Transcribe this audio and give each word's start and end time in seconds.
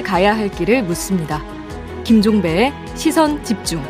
함께 0.00 0.02
가야 0.02 0.36
할 0.36 0.50
길을 0.50 0.82
묻습니다. 0.84 1.42
김종배의 2.04 2.72
시선 2.94 3.42
집중. 3.44 3.82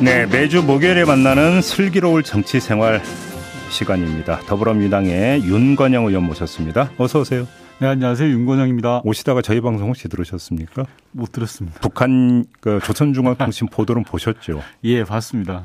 네, 0.00 0.26
매주 0.26 0.62
목요일에 0.62 1.04
만나는 1.04 1.60
슬기로울 1.62 2.22
정치 2.22 2.60
생활 2.60 3.02
시간입니다. 3.70 4.40
더불어민주당의 4.40 5.42
윤건영 5.44 6.06
의원 6.06 6.24
모셨습니다. 6.24 6.90
어서 6.98 7.20
오세요. 7.20 7.46
네, 7.80 7.86
안녕하세요. 7.86 8.28
윤건영입니다. 8.30 9.02
오시다가 9.04 9.42
저희 9.42 9.60
방송 9.60 9.88
혹시 9.88 10.08
들으셨습니까? 10.08 10.84
못 11.12 11.32
들었습니다. 11.32 11.80
북한 11.80 12.44
그 12.60 12.80
조선중앙통신 12.84 13.68
보도는 13.72 14.04
보셨죠? 14.04 14.62
예, 14.84 15.04
봤습니다. 15.04 15.64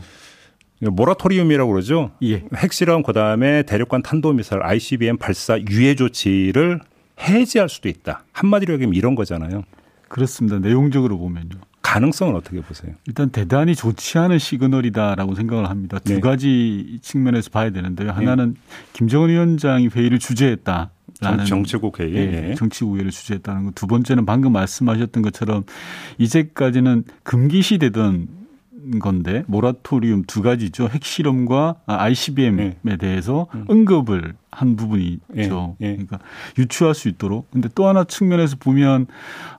모라토리움이라고 0.91 1.71
그러죠? 1.71 2.11
예. 2.23 2.43
핵실험 2.55 3.03
그다음에 3.03 3.63
대륙간 3.63 4.03
탄도미사일 4.03 4.63
ICBM 4.63 5.17
발사 5.17 5.59
유예 5.59 5.95
조치를 5.95 6.79
해지할 7.19 7.69
수도 7.69 7.89
있다. 7.89 8.23
한마디로 8.31 8.73
얘기하면 8.73 8.95
이런 8.95 9.15
거잖아요. 9.15 9.63
그렇습니다. 10.07 10.59
내용적으로 10.59 11.17
보면요. 11.17 11.57
가능성은 11.81 12.35
어떻게 12.35 12.61
보세요? 12.61 12.93
일단 13.05 13.29
대단히 13.29 13.75
좋지 13.75 14.17
않은 14.17 14.39
시그널이다라고 14.39 15.35
생각을 15.35 15.69
합니다. 15.69 15.99
두 15.99 16.15
네. 16.15 16.19
가지 16.21 16.99
측면에서 17.01 17.49
봐야 17.51 17.69
되는데요. 17.71 18.11
하나는 18.11 18.55
김정은 18.93 19.29
위원장이 19.29 19.89
회의를 19.89 20.17
주재했다. 20.19 20.91
라는 21.21 21.45
정치국 21.45 21.99
회의. 21.99 22.15
예, 22.15 22.49
예. 22.49 22.55
정치 22.55 22.83
우회를 22.83 23.11
주재했다는 23.11 23.65
것. 23.65 23.75
두 23.75 23.87
번째는 23.87 24.25
방금 24.25 24.51
말씀하셨던 24.53 25.23
것처럼 25.23 25.63
이제까지는 26.17 27.03
금기시되던 27.23 28.27
건데 28.99 29.43
모라토리움 29.47 30.23
두 30.27 30.41
가지죠. 30.41 30.87
핵실험과 30.87 31.75
ICBM에 31.85 32.97
대해서 32.99 33.47
언급을 33.67 34.33
한 34.51 34.75
부분이 34.75 35.19
있죠. 35.37 35.75
예, 35.81 35.85
예. 35.87 35.91
그러니까 35.93 36.19
유추할 36.57 36.93
수 36.93 37.07
있도록. 37.09 37.49
근데 37.51 37.69
또 37.75 37.87
하나 37.87 38.03
측면에서 38.03 38.57
보면 38.59 39.07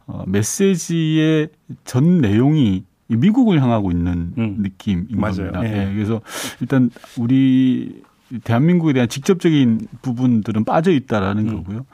어, 0.07 0.25
메시지의 0.27 1.49
전 1.85 2.19
내용이 2.19 2.85
이 3.09 3.17
미국을 3.17 3.61
향하고 3.63 3.91
있는 3.91 4.33
음. 4.39 4.57
느낌인 4.61 5.09
맞아요. 5.13 5.53
겁니다. 5.53 5.65
예. 5.65 5.89
예, 5.91 5.95
그래서 5.95 6.21
일단 6.61 6.91
우리 7.19 8.03
대한민국에 8.43 8.93
대한 8.93 9.09
직접적인 9.09 9.87
부분들은 10.03 10.65
빠져 10.65 10.91
있다라는 10.91 11.49
음. 11.49 11.57
거고요. 11.57 11.87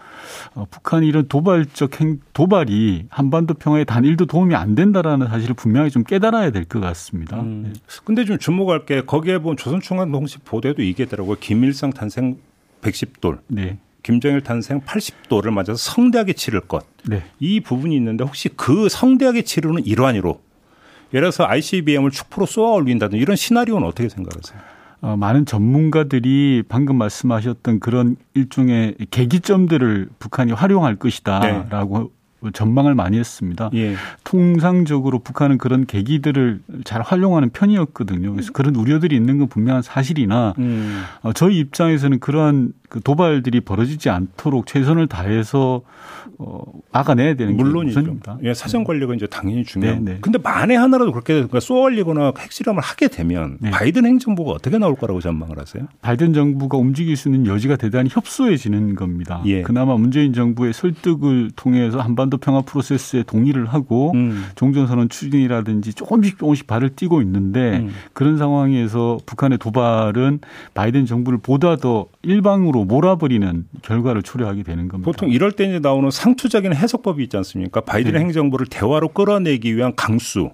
어, 0.55 0.67
북한이 0.71 1.07
이런 1.07 1.29
도발적 1.29 2.01
행 2.01 2.21
도발이 2.33 3.07
한반도 3.11 3.55
평화에 3.55 3.85
단일도 3.85 4.27
도움이 4.27 4.55
안 4.55 4.75
된다라는 4.75 5.29
사실을 5.29 5.55
분명히 5.55 5.91
좀 5.91 6.05
깨달아야 6.05 6.51
될 6.51 6.65
것 6.65 6.81
같습니다. 6.81 7.41
음. 7.41 7.65
예. 7.67 7.73
근데 8.05 8.25
좀 8.25 8.39
주목할 8.39 8.87
게 8.87 9.03
거기에 9.03 9.39
보면 9.39 9.57
조선중앙통신 9.57 10.41
보도에도 10.45 10.83
이게 10.83 11.03
있더라고요. 11.05 11.37
김일성 11.41 11.91
탄생 11.91 12.39
110돌, 12.83 13.41
네. 13.49 13.79
김정일 14.03 14.41
탄생 14.41 14.81
80돌을 14.81 15.51
맞아서 15.51 15.75
성대하게 15.75 16.33
치를 16.33 16.61
것. 16.61 16.87
네. 17.07 17.23
이 17.39 17.61
부분이 17.61 17.95
있는데 17.97 18.25
혹시 18.25 18.49
그 18.49 18.89
성대하게 18.89 19.43
치르는 19.43 19.85
일환으로 19.85 20.41
예를 21.13 21.31
들어서 21.31 21.45
ICBM을 21.47 22.11
축포로 22.11 22.47
쏘아 22.47 22.71
올린다든 22.73 23.19
이런 23.19 23.37
시나리오는 23.37 23.87
어떻게 23.87 24.09
생각하세요? 24.09 24.59
어, 25.03 25.17
많은 25.17 25.47
전문가들이 25.47 26.65
방금 26.69 26.97
말씀하셨던 26.97 27.81
그런 27.81 28.17
일종의 28.34 28.97
계기점들을 29.11 30.09
북한이 30.19 30.53
활용할 30.53 30.97
것이다라고 30.97 32.12
전망을 32.53 32.95
많이 32.95 33.19
했습니다. 33.19 33.71
예. 33.75 33.95
통상적으로 34.25 35.19
북한은 35.19 35.59
그런 35.59 35.84
계기들을 35.84 36.61
잘 36.84 37.03
활용하는 37.03 37.51
편이었거든요. 37.51 38.33
그래서 38.33 38.53
그런 38.53 38.75
우려들이 38.77 39.15
있는 39.15 39.39
건 39.39 39.48
분명한 39.48 39.83
사실이나 39.83 40.55
음. 40.59 41.03
어, 41.23 41.33
저희 41.33 41.59
입장에서는 41.59 42.19
그러한 42.21 42.72
그 42.91 43.01
도발들이 43.01 43.61
벌어지지 43.61 44.11
않도록 44.11 44.67
최선을 44.67 45.06
다해서 45.06 45.83
어, 46.39 46.62
막아내야 46.91 47.34
되는 47.34 47.56
물론이죠. 47.56 48.01
우선입니다. 48.01 48.39
예, 48.43 48.53
사정 48.53 48.83
관리가 48.83 49.15
이제 49.15 49.28
당연히 49.28 49.62
중요해요. 49.62 50.01
네, 50.01 50.12
네. 50.15 50.19
근데 50.21 50.39
만에 50.39 50.75
하나라도 50.75 51.12
그렇게 51.12 51.34
그러니까 51.34 51.61
쏘아 51.61 51.83
올리거나 51.83 52.33
핵실험을 52.37 52.83
하게 52.83 53.06
되면 53.06 53.59
네. 53.61 53.71
바이든 53.71 54.05
행정부가 54.06 54.50
어떻게 54.50 54.77
나올 54.79 54.97
거라고 54.97 55.21
전망을 55.21 55.61
하세요? 55.61 55.87
바이든 56.03 56.33
정부가 56.33 56.79
움직일 56.79 57.17
수 57.17 57.29
있는 57.29 57.47
여지가 57.47 57.77
대단히 57.77 58.09
협소해지는 58.11 58.97
겁니다. 58.97 59.41
예. 59.47 59.62
그나마 59.62 59.97
문재인 59.97 60.33
정부의 60.33 60.73
설득을 60.73 61.53
통해서 61.55 62.00
한반도 62.00 62.39
평화 62.39 62.62
프로세스에 62.62 63.23
동의를 63.23 63.67
하고 63.67 64.11
음. 64.15 64.47
종전선언 64.56 65.11
추진이라든지 65.11 65.95
조금씩 65.95 66.39
조금씩 66.39 66.67
발을 66.67 66.97
띄고 66.97 67.23
있는데 67.23 67.79
음. 67.79 67.91
그런 68.15 68.37
상황에서 68.37 69.19
북한의 69.27 69.59
도발은 69.59 70.41
바이든 70.75 71.06
정부를 71.06 71.39
보다 71.39 71.77
더 71.77 72.06
일방으로 72.23 72.80
몰아버리는 72.85 73.67
결과를 73.83 74.23
초래하게 74.23 74.63
되는 74.63 74.89
겁니다. 74.89 75.05
보통 75.05 75.31
이럴 75.31 75.53
때 75.53 75.65
이제 75.65 75.79
나오는 75.79 76.11
상투적인 76.11 76.75
해석법이 76.75 77.23
있지 77.25 77.37
않습니까? 77.37 77.81
바이든 77.81 78.13
네. 78.13 78.21
행정부를 78.21 78.67
대화로 78.67 79.09
끌어내기 79.09 79.77
위한 79.77 79.95
강수. 79.97 80.51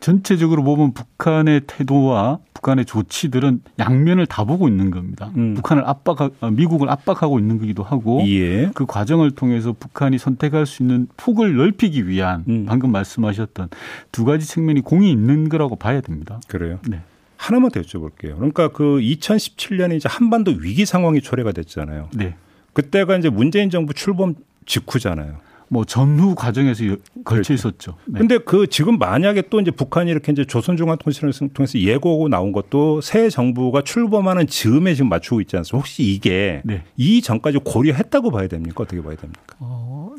전체적으로 0.00 0.62
보면 0.62 0.94
북한의 0.94 1.62
태도와 1.66 2.38
북한의 2.54 2.86
조치들은 2.86 3.60
양면을 3.78 4.26
다 4.26 4.44
보고 4.44 4.68
있는 4.68 4.90
겁니다. 4.90 5.30
음. 5.36 5.54
북한을 5.54 5.84
압박, 5.86 6.32
미국을 6.52 6.88
압박하고 6.88 7.38
있는 7.38 7.58
거기도 7.58 7.82
하고 7.82 8.22
예. 8.26 8.70
그 8.74 8.86
과정을 8.86 9.32
통해서 9.32 9.74
북한이 9.78 10.18
선택할 10.18 10.64
수 10.64 10.82
있는 10.82 11.08
폭을 11.16 11.56
넓히기 11.56 12.08
위한 12.08 12.44
음. 12.48 12.64
방금 12.66 12.92
말씀하셨던 12.92 13.68
두 14.12 14.24
가지 14.24 14.46
측면이 14.46 14.80
공이 14.80 15.10
있는 15.10 15.48
거라고 15.48 15.76
봐야 15.76 16.00
됩니다. 16.00 16.40
그래요. 16.48 16.78
네. 16.88 17.02
하나만 17.36 17.70
더 17.70 17.80
여쭤볼게요. 17.80 18.36
그러니까 18.36 18.68
그 18.68 18.98
2017년에 19.00 19.96
이제 19.96 20.08
한반도 20.08 20.52
위기 20.52 20.84
상황이 20.86 21.20
초래가 21.20 21.52
됐잖아요. 21.52 22.08
네. 22.14 22.34
그때가 22.72 23.16
이제 23.16 23.28
문재인 23.28 23.70
정부 23.70 23.94
출범 23.94 24.34
직후잖아요. 24.66 25.36
뭐 25.68 25.84
전후 25.84 26.34
과정에서 26.34 26.86
여- 26.86 26.96
걸쳐 27.24 27.54
있었죠. 27.54 27.96
네. 28.04 28.18
근데 28.18 28.38
그 28.38 28.66
지금 28.66 28.98
만약에 28.98 29.42
또 29.50 29.60
이제 29.60 29.70
북한이 29.70 30.10
이렇게 30.10 30.30
이제 30.30 30.44
조선중앙통신을 30.44 31.32
통해서 31.54 31.78
예고하고 31.78 32.28
나온 32.28 32.52
것도 32.52 33.00
새 33.00 33.28
정부가 33.30 33.82
출범하는 33.82 34.46
즈음에 34.46 34.94
지금 34.94 35.08
맞추고 35.08 35.40
있지 35.40 35.56
않습니까? 35.56 35.78
혹시 35.78 36.02
이게 36.04 36.60
네. 36.64 36.84
이 36.96 37.22
전까지 37.22 37.60
고려했다고 37.64 38.30
봐야 38.30 38.46
됩니까? 38.46 38.84
어떻게 38.84 39.02
봐야 39.02 39.16
됩니까? 39.16 39.56
어, 39.58 40.12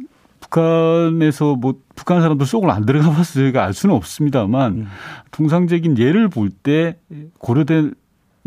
북한에서 0.49 1.55
뭐 1.55 1.75
북한 1.95 2.21
사람들 2.21 2.45
속을 2.45 2.69
안 2.69 2.85
들어가 2.85 3.09
봐서 3.09 3.33
저희가 3.33 3.63
알 3.63 3.73
수는 3.73 3.95
없습니다만 3.95 4.71
음. 4.73 4.87
통상적인 5.31 5.97
예를 5.97 6.29
볼 6.29 6.49
때 6.63 6.97
고려된 7.39 7.93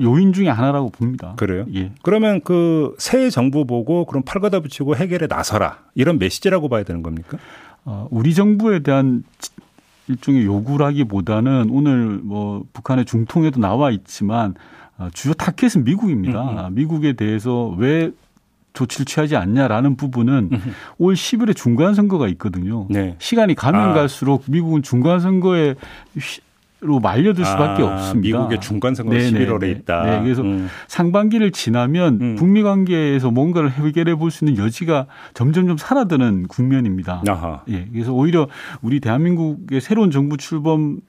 요인 0.01 0.33
중에 0.33 0.49
하나라고 0.49 0.91
봅니다. 0.91 1.35
그래요? 1.37 1.67
예. 1.75 1.93
그러면 2.03 2.41
그 2.43 2.95
새 2.99 3.31
정부 3.31 3.65
보고 3.67 4.05
그럼 4.07 4.23
팔가다 4.25 4.61
붙이고 4.61 4.95
해결에 4.97 5.27
나서라 5.27 5.79
이런 5.95 6.19
메시지라고 6.19 6.69
봐야 6.69 6.85
되는 6.85 7.03
겁니까? 7.03 7.37
어, 7.85 8.07
우리 8.11 8.33
정부에 8.35 8.81
대한 8.81 9.25
지- 9.41 9.51
일종의 10.09 10.45
요구라기보다는 10.47 11.69
오늘 11.71 12.21
뭐 12.23 12.65
북한의 12.73 13.05
중통에도 13.05 13.61
나와 13.61 13.91
있지만 13.91 14.55
어, 14.99 15.09
주요 15.13 15.35
타켓은 15.35 15.85
미국입니다. 15.85 16.71
미국에 16.73 17.13
대해서 17.15 17.69
왜 17.77 18.11
조치를 18.79 19.07
취하지 19.07 19.37
않냐라는 19.37 19.97
부분은 19.97 20.51
올 20.99 21.15
10일에 21.15 21.57
중간 21.57 21.95
선거가 21.95 22.29
있거든요. 22.29 22.87
네. 22.89 23.17
시간이 23.19 23.55
가면 23.55 23.91
아. 23.91 23.93
갈수록 23.93 24.45
미국은 24.47 24.83
중간 24.83 25.19
선거에 25.21 25.75
로 26.81 27.01
말려들 27.01 27.45
수밖에 27.45 27.83
아, 27.83 27.87
없습니다. 27.87 28.39
미국의 28.39 28.61
중간 28.61 28.95
선거 28.95 29.11
가 29.11 29.19
네, 29.19 29.33
네, 29.33 29.47
11월에 29.47 29.61
네. 29.63 29.71
있다. 29.71 30.05
네, 30.05 30.23
그래서 30.23 30.43
음. 30.43 30.69
상반기를 30.87 31.51
지나면 31.51 32.19
음. 32.21 32.37
북미 32.37 32.63
관계에서 32.63 33.33
뭔가를 33.33 33.73
해결해 33.73 34.15
볼 34.15 34.31
수 34.31 34.45
있는 34.45 34.63
여지가 34.63 35.07
점점점 35.35 35.77
사라드는 35.77 36.47
국면입니다. 36.47 37.25
아하. 37.27 37.63
예, 37.69 37.89
그래서 37.93 38.13
오히려 38.13 38.47
우리 38.81 39.01
대한민국의 39.01 39.81
새로운 39.81 40.13
정부 40.13 40.37
출범 40.37 41.01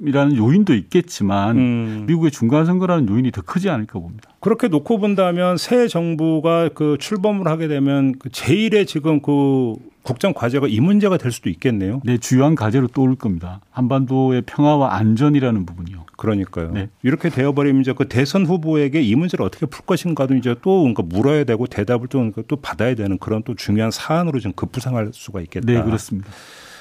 이라는 0.00 0.36
요인도 0.36 0.74
있겠지만 0.74 1.56
음. 1.56 2.04
미국의 2.06 2.30
중간 2.30 2.66
선거라는 2.66 3.08
요인이 3.08 3.32
더 3.32 3.42
크지 3.42 3.68
않을까 3.68 3.98
봅니다. 3.98 4.30
그렇게 4.40 4.68
놓고 4.68 4.98
본다면 4.98 5.56
새 5.56 5.88
정부가 5.88 6.70
그 6.74 6.96
출범을 7.00 7.48
하게 7.48 7.68
되면 7.68 8.14
그 8.18 8.30
제일의 8.30 8.86
지금 8.86 9.20
그 9.20 9.74
국정 10.02 10.32
과제가 10.32 10.68
이 10.68 10.80
문제가 10.80 11.18
될 11.18 11.32
수도 11.32 11.50
있겠네요. 11.50 12.00
네, 12.04 12.16
주요한 12.16 12.54
과제로 12.54 12.86
떠오를 12.86 13.16
겁니다. 13.16 13.60
한반도의 13.70 14.42
평화와 14.46 14.94
안전이라는 14.94 15.66
부분이요. 15.66 16.06
그러니까요. 16.16 16.72
네. 16.72 16.88
이렇게 17.02 17.28
되어버리면 17.28 17.82
이제 17.82 17.92
그 17.92 18.08
대선 18.08 18.46
후보에게 18.46 19.02
이 19.02 19.14
문제를 19.14 19.44
어떻게 19.44 19.66
풀 19.66 19.84
것인가도 19.84 20.34
이제 20.36 20.54
또 20.62 20.80
그러니까 20.80 21.02
물어야 21.02 21.44
되고 21.44 21.66
대답을 21.66 22.08
또, 22.08 22.18
그러니까 22.18 22.42
또 22.48 22.56
받아야 22.56 22.94
되는 22.94 23.18
그런 23.18 23.42
또 23.42 23.54
중요한 23.54 23.90
사안으로 23.90 24.38
지금 24.40 24.54
급부상할 24.54 25.10
수가 25.12 25.40
있겠다. 25.42 25.66
네, 25.66 25.82
그렇습니다. 25.82 26.30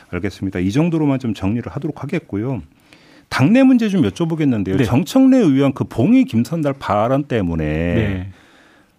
알겠습니다. 0.09 0.59
이 0.59 0.71
정도로만 0.71 1.19
좀 1.19 1.33
정리를 1.33 1.69
하도록 1.69 2.01
하겠고요. 2.01 2.61
당내 3.29 3.63
문제 3.63 3.89
좀 3.89 4.01
여쭤보겠는데요. 4.03 4.77
네. 4.77 4.83
정청래 4.83 5.37
의원 5.37 5.73
그 5.73 5.83
봉이 5.83 6.25
김선달 6.25 6.73
발언 6.73 7.23
때문에 7.23 7.65
네. 7.65 8.29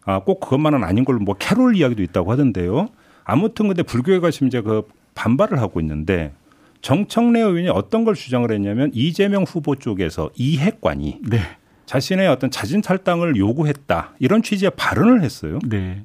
아, 0.05 0.21
꼭 0.21 0.41
그것만은 0.41 0.85
아닌 0.85 1.05
걸로 1.05 1.19
뭐 1.19 1.35
캐롤 1.35 1.77
이야기도 1.77 2.03
있다고 2.03 2.33
하던데요. 2.33 2.89
아무튼 3.25 3.69
근데 3.69 3.83
불교회가 3.83 4.31
지금 4.31 4.49
이제 4.49 4.61
그 4.61 4.83
반발을 5.15 5.61
하고 5.61 5.81
있는데 5.81 6.33
정청래 6.81 7.41
의원이 7.41 7.69
어떤 7.69 8.05
걸 8.05 8.15
주장을 8.15 8.51
했냐면 8.51 8.91
이재명 8.95 9.43
후보 9.43 9.75
쪽에서 9.75 10.31
이핵관이 10.37 11.19
네. 11.29 11.41
자신의 11.87 12.29
어떤 12.29 12.51
자진 12.51 12.81
탈당을 12.81 13.37
요구했다 13.37 14.15
이런 14.19 14.43
취지의 14.43 14.73
발언을 14.77 15.23
했어요. 15.23 15.59
네. 15.69 16.05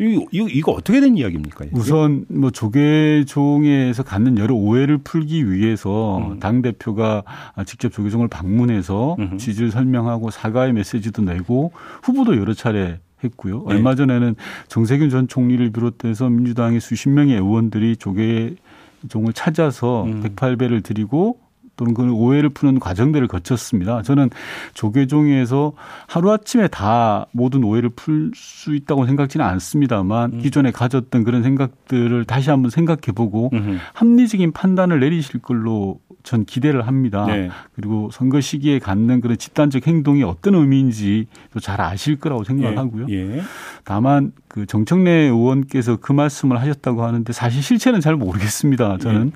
이거, 0.00 0.48
이거, 0.48 0.72
어떻게 0.72 1.00
된 1.00 1.16
이야기입니까? 1.16 1.66
이게? 1.66 1.76
우선 1.76 2.24
뭐 2.28 2.50
조계종에서 2.50 4.02
갖는 4.02 4.38
여러 4.38 4.54
오해를 4.54 4.98
풀기 4.98 5.52
위해서 5.52 6.18
음. 6.18 6.40
당 6.40 6.62
대표가 6.62 7.22
직접 7.66 7.92
조계종을 7.92 8.28
방문해서 8.28 9.16
음흠. 9.18 9.36
지지를 9.36 9.70
설명하고 9.70 10.30
사과의 10.30 10.72
메시지도 10.72 11.22
내고 11.22 11.72
후보도 12.02 12.38
여러 12.38 12.54
차례 12.54 12.98
했고요. 13.22 13.64
네. 13.68 13.74
얼마 13.74 13.94
전에는 13.94 14.34
정세균 14.68 15.10
전 15.10 15.28
총리를 15.28 15.70
비롯해서 15.70 16.30
민주당의 16.30 16.80
수십 16.80 17.10
명의 17.10 17.36
의원들이 17.36 17.96
조계종을 17.96 19.34
찾아서 19.34 20.04
음. 20.04 20.22
108배를 20.22 20.82
드리고 20.82 21.38
또는 21.80 21.94
그 21.94 22.12
오해를 22.12 22.50
푸는 22.50 22.78
과정들을 22.78 23.26
거쳤습니다. 23.26 24.02
저는 24.02 24.28
조계종에서 24.74 25.72
하루아침에 26.08 26.68
다 26.68 27.24
모든 27.32 27.64
오해를 27.64 27.88
풀 27.88 28.32
수 28.34 28.74
있다고 28.74 29.06
생각지는 29.06 29.46
않습니다만 29.46 30.34
음. 30.34 30.38
기존에 30.40 30.72
가졌던 30.72 31.24
그런 31.24 31.42
생각들을 31.42 32.26
다시 32.26 32.50
한번 32.50 32.70
생각해 32.70 33.12
보고. 33.14 33.50
합리적인 33.94 34.52
판단을 34.52 35.00
내리실 35.00 35.40
걸로 35.40 36.00
전 36.22 36.44
기대를 36.44 36.86
합니다. 36.86 37.24
네. 37.26 37.48
그리고 37.74 38.10
선거 38.12 38.42
시기에 38.42 38.78
갖는 38.78 39.22
그런 39.22 39.38
집단적 39.38 39.86
행동이 39.86 40.22
어떤 40.22 40.54
의미인지 40.54 41.28
또 41.54 41.60
잘 41.60 41.80
아실 41.80 42.16
거라고 42.16 42.44
생각을 42.44 42.76
하고요. 42.76 43.06
예. 43.10 43.40
다만 43.84 44.32
그 44.48 44.66
정청래 44.66 45.10
의원께서 45.10 45.96
그 45.96 46.12
말씀을 46.12 46.60
하셨다고 46.60 47.04
하는데 47.04 47.32
사실 47.32 47.62
실체는 47.62 48.00
잘 48.00 48.16
모르겠습니다. 48.16 48.98
저는 48.98 49.32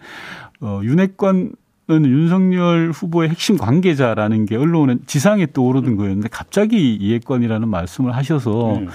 예. 0.62 0.67
어, 0.67 0.81
윤핵관은 0.82 1.52
윤석열 1.88 2.90
후보의 2.92 3.28
핵심 3.28 3.56
관계자라는 3.56 4.46
게 4.46 4.56
언론에 4.56 4.96
지상에 5.06 5.46
떠오르는 5.52 5.96
거였는데 5.96 6.28
갑자기 6.31 6.94
이핵관이라는 6.94 7.69
말씀을 7.69 8.16
하셔서 8.16 8.76
음. 8.76 8.88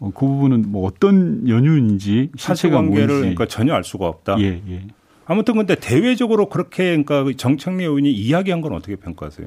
어, 0.00 0.10
그 0.12 0.26
부분은 0.26 0.64
뭐 0.68 0.86
어떤 0.86 1.48
연유인지 1.48 2.30
실체가 2.36 2.54
사실관계를 2.54 3.06
뭔지 3.06 3.20
그러니까 3.20 3.46
전혀 3.46 3.74
알 3.74 3.84
수가 3.84 4.06
없다. 4.06 4.36
예, 4.40 4.60
예. 4.68 4.86
아무튼 5.26 5.54
근데 5.54 5.74
대외적으로 5.76 6.48
그렇게 6.48 7.02
그러니까 7.02 7.24
정청래 7.36 7.84
의원이 7.84 8.10
이야기한 8.12 8.60
건 8.60 8.72
어떻게 8.72 8.96
평가하세요? 8.96 9.46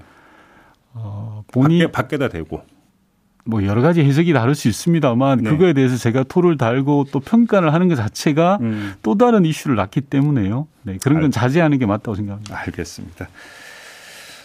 어, 0.93 1.43
본인 1.51 1.79
밖에 1.79 1.91
밖에다 1.91 2.29
대고. 2.29 2.61
뭐 3.47 3.63
여러 3.65 3.81
가지 3.81 4.01
해석이 4.01 4.33
다를 4.33 4.55
수 4.55 4.67
있습니다만 4.67 5.39
네. 5.43 5.49
그거에 5.49 5.73
대해서 5.73 5.95
제가 5.95 6.23
토를 6.23 6.57
달고 6.57 7.05
또 7.11 7.19
평가를 7.21 7.73
하는 7.73 7.87
것 7.87 7.95
자체가 7.95 8.57
음. 8.61 8.93
또 9.01 9.15
다른 9.17 9.45
이슈를 9.45 9.75
낳기 9.77 10.01
때문에요. 10.01 10.67
네, 10.83 10.97
그런 11.01 11.15
건 11.19 11.25
알- 11.25 11.31
자제하는 11.31 11.79
게 11.79 11.85
맞다고 11.85 12.15
생각합니다. 12.15 12.59
알겠습니다. 12.59 13.27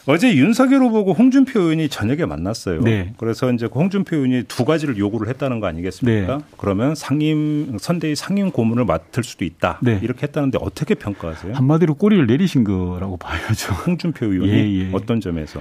어제 0.06 0.34
윤석열 0.34 0.80
후보고 0.82 1.12
홍준표 1.12 1.60
의원이 1.60 1.88
저녁에 1.88 2.26
만났어요. 2.26 2.80
네. 2.82 3.12
그래서 3.18 3.52
이제 3.52 3.68
그 3.68 3.78
홍준표 3.78 4.16
의원이 4.16 4.44
두 4.48 4.64
가지를 4.64 4.98
요구를 4.98 5.28
했다는 5.28 5.60
거 5.60 5.68
아니겠습니까? 5.68 6.38
네. 6.38 6.44
그러면 6.56 6.96
상임 6.96 7.76
선대위 7.78 8.16
상임 8.16 8.50
고문을 8.50 8.84
맡을 8.84 9.22
수도 9.22 9.44
있다. 9.44 9.78
네. 9.80 10.00
이렇게 10.02 10.24
했다는데 10.26 10.58
어떻게 10.60 10.94
평가하세요? 10.96 11.54
한마디로 11.54 11.94
꼬리를 11.94 12.26
내리신 12.26 12.64
거라고 12.64 13.16
봐야죠. 13.16 13.72
홍준표 13.86 14.26
의원이 14.26 14.50
예, 14.52 14.86
예. 14.86 14.90
어떤 14.92 15.20
점에서? 15.20 15.60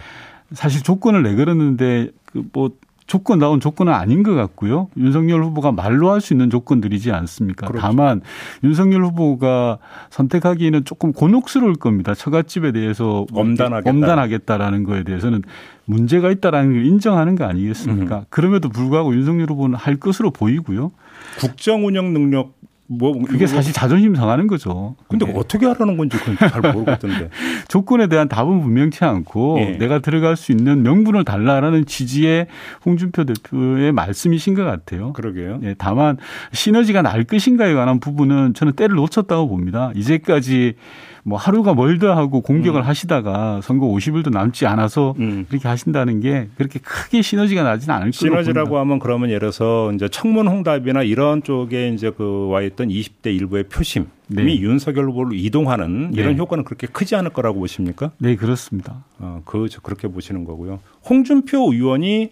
사실 0.54 0.82
조건을 0.82 1.22
내걸었는데 1.22 2.10
그뭐 2.26 2.72
조건 3.12 3.40
나온 3.40 3.60
조건은 3.60 3.92
아닌 3.92 4.24
것 4.24 4.36
같고요. 4.36 4.88
윤석열 4.96 5.44
후보가 5.44 5.74
말로 5.74 6.12
할 6.12 6.22
수 6.22 6.34
있는 6.34 6.50
조건들이지 6.50 7.12
않습니까? 7.12 7.68
그렇죠. 7.68 7.86
다만 7.86 8.22
윤석열 8.64 9.04
후보가 9.04 9.80
선택하기에는 10.12 10.86
조금 10.86 11.12
곤혹스러울 11.12 11.76
겁니다. 11.76 12.14
처갓집에 12.14 12.72
대해서 12.72 13.26
뭐 13.34 13.42
엄단하겠다. 13.42 13.90
엄단하겠다라는 13.90 14.86
거에 14.86 15.04
대해서는 15.04 15.42
문제가 15.84 16.32
있다라는 16.32 16.72
걸 16.72 16.86
인정하는 16.86 17.36
거 17.36 17.44
아니겠습니까? 17.44 18.20
음. 18.20 18.26
그럼에도 18.30 18.70
불구하고 18.70 19.14
윤석열 19.14 19.50
후보는 19.50 19.76
할 19.76 19.98
것으로 19.98 20.32
보이고요. 20.32 20.94
국정 21.38 21.86
운영 21.86 22.14
능력 22.14 22.54
뭐 22.94 23.18
그게 23.26 23.48
사실 23.48 23.72
자존심 23.72 24.16
상하는 24.16 24.48
거죠. 24.48 24.96
근데 25.08 25.26
그게. 25.26 25.40
어떻게 25.40 25.66
하라는 25.66 25.96
건지 25.96 26.18
그건 26.18 26.36
잘 26.50 26.74
모르겠던데. 26.74 27.30
조건에 27.70 28.08
대한 28.08 28.28
답은 28.28 28.62
분명치 28.62 29.06
않고 29.06 29.60
예. 29.62 29.78
내가 29.78 30.00
들어갈 30.00 30.36
수 30.36 30.52
있는 30.52 30.84
명분을 30.84 31.24
달라라는 31.24 31.86
취지의 31.86 32.48
홍준표 32.86 33.24
대표의 33.24 33.94
말씀이신 33.94 34.56
것 34.56 34.66
같아요. 34.66 35.14
그러게요. 35.14 35.62
예, 35.64 35.76
다만 35.78 36.18
시너지가 36.52 37.02
날 37.02 37.24
것인가에 37.24 37.74
관한 37.74 38.02
부분은 38.02 38.56
저는 38.56 38.74
때를 38.74 38.98
놓쳤다고 38.98 39.48
봅니다. 39.48 39.92
이제까지 39.96 40.76
뭐 41.24 41.38
하루가 41.38 41.74
멀다 41.74 42.16
하고 42.18 42.42
공격을 42.42 42.82
음. 42.82 42.86
하시다가 42.86 43.62
선거 43.62 43.88
50일도 43.88 44.32
남지 44.32 44.66
않아서 44.66 45.16
음. 45.20 45.46
그렇게 45.50 45.68
하신다는 45.68 46.20
게 46.20 46.50
그렇게 46.58 46.80
크게 46.80 47.22
시너지가 47.22 47.64
나지는 47.64 47.96
않을 47.96 48.06
거로 48.08 48.12
시너지라고 48.12 48.70
봅니다. 48.70 48.82
하면 48.82 49.00
그러면 49.00 49.30
예를 49.30 49.40
들어서 49.40 49.92
이제 49.94 50.08
청문 50.10 50.48
홍답이나 50.48 51.04
이런 51.04 51.44
쪽에 51.44 51.90
이제 51.90 52.10
그 52.12 52.42
와 52.52 52.62
있던 52.62 52.90
20대 52.90 53.28
일부의 53.28 53.66
표심이 53.66 54.06
네. 54.28 54.44
윤석열 54.60 55.06
후보로 55.10 55.34
이동하는 55.34 56.12
이런 56.14 56.34
네. 56.34 56.38
효과는 56.38 56.64
그렇게 56.64 56.88
크지 56.88 57.16
않을 57.16 57.32
거라고 57.32 57.60
보십니까? 57.60 58.12
네, 58.18 58.36
그렇습니다. 58.36 59.04
어, 59.20 59.42
그저 59.46 59.80
그렇게 59.82 60.08
보시는 60.08 60.44
거고요. 60.46 60.80
홍준표 61.10 61.72
의원이 61.72 62.32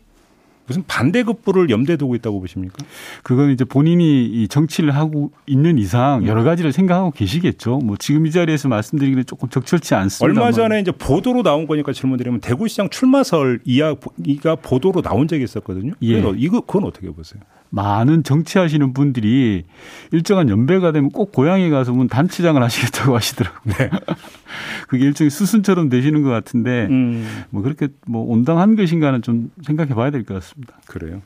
무슨 0.69 0.83
반대급부를 0.88 1.71
염두에 1.71 1.98
두고 1.98 2.13
있다고 2.16 2.39
보십니까? 2.39 2.75
그건 3.24 3.50
이제 3.50 3.66
본인이 3.66 4.25
이 4.25 4.48
정치를 4.48 4.95
하고 4.95 5.31
있는 5.48 5.71
음. 5.71 5.80
이상 5.80 6.27
여러 6.27 6.44
가지를 6.44 6.71
생각하고 6.71 7.10
계시겠죠. 7.10 7.80
뭐 7.80 7.98
지금 7.98 8.27
이 8.27 8.31
자리에서 8.31 8.68
말씀드리기는 8.68 9.25
조금 9.25 9.50
적절치 9.50 9.95
않습니다. 9.95 10.42
얼마 10.42 10.51
전에 10.51 10.80
이제 10.80 10.92
보도로 10.92 11.42
나온 11.42 11.66
거니까 11.66 11.92
질문드리면 11.92 12.42
대구시장 12.42 12.89
출마설 12.89 13.62
이야기가 13.66 14.57
보도로 14.57 15.01
나온 15.01 15.27
적이 15.27 15.44
있었거든요. 15.44 15.94
예. 16.04 16.21
그건, 16.21 16.36
이거 16.38 16.62
그건 16.62 16.83
어떻게 16.83 17.10
보세요? 17.10 17.42
많은 17.71 18.24
정치하시는 18.24 18.94
분들이 18.94 19.63
일정한 20.12 20.50
연배가 20.50 20.92
되면 20.92 21.12
꼭 21.12 21.31
고향에 21.31 21.69
가서 21.69 21.94
문 21.94 22.07
단체장을 22.07 22.62
하시겠다고 22.62 23.13
하시더라고요. 23.18 23.74
그게 24.88 25.06
일종의 25.06 25.30
수순처럼 25.30 25.89
되시는 25.89 26.24
것 26.24 26.30
같은데 26.30 26.88
음, 26.89 27.27
뭐 27.51 27.62
그렇게 27.62 27.89
뭐 28.07 28.24
온당한 28.24 28.75
것인가는 28.75 29.21
좀 29.21 29.51
생각해 29.63 29.94
봐야 29.94 30.10
될 30.12 30.24
것 30.24 30.33
같습니다. 30.36 30.75
그래요. 30.88 31.21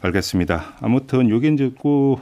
알겠습니다. 0.00 0.74
아무튼 0.80 1.30
요게 1.30 1.48
이제 1.48 1.72
꼭, 1.78 2.20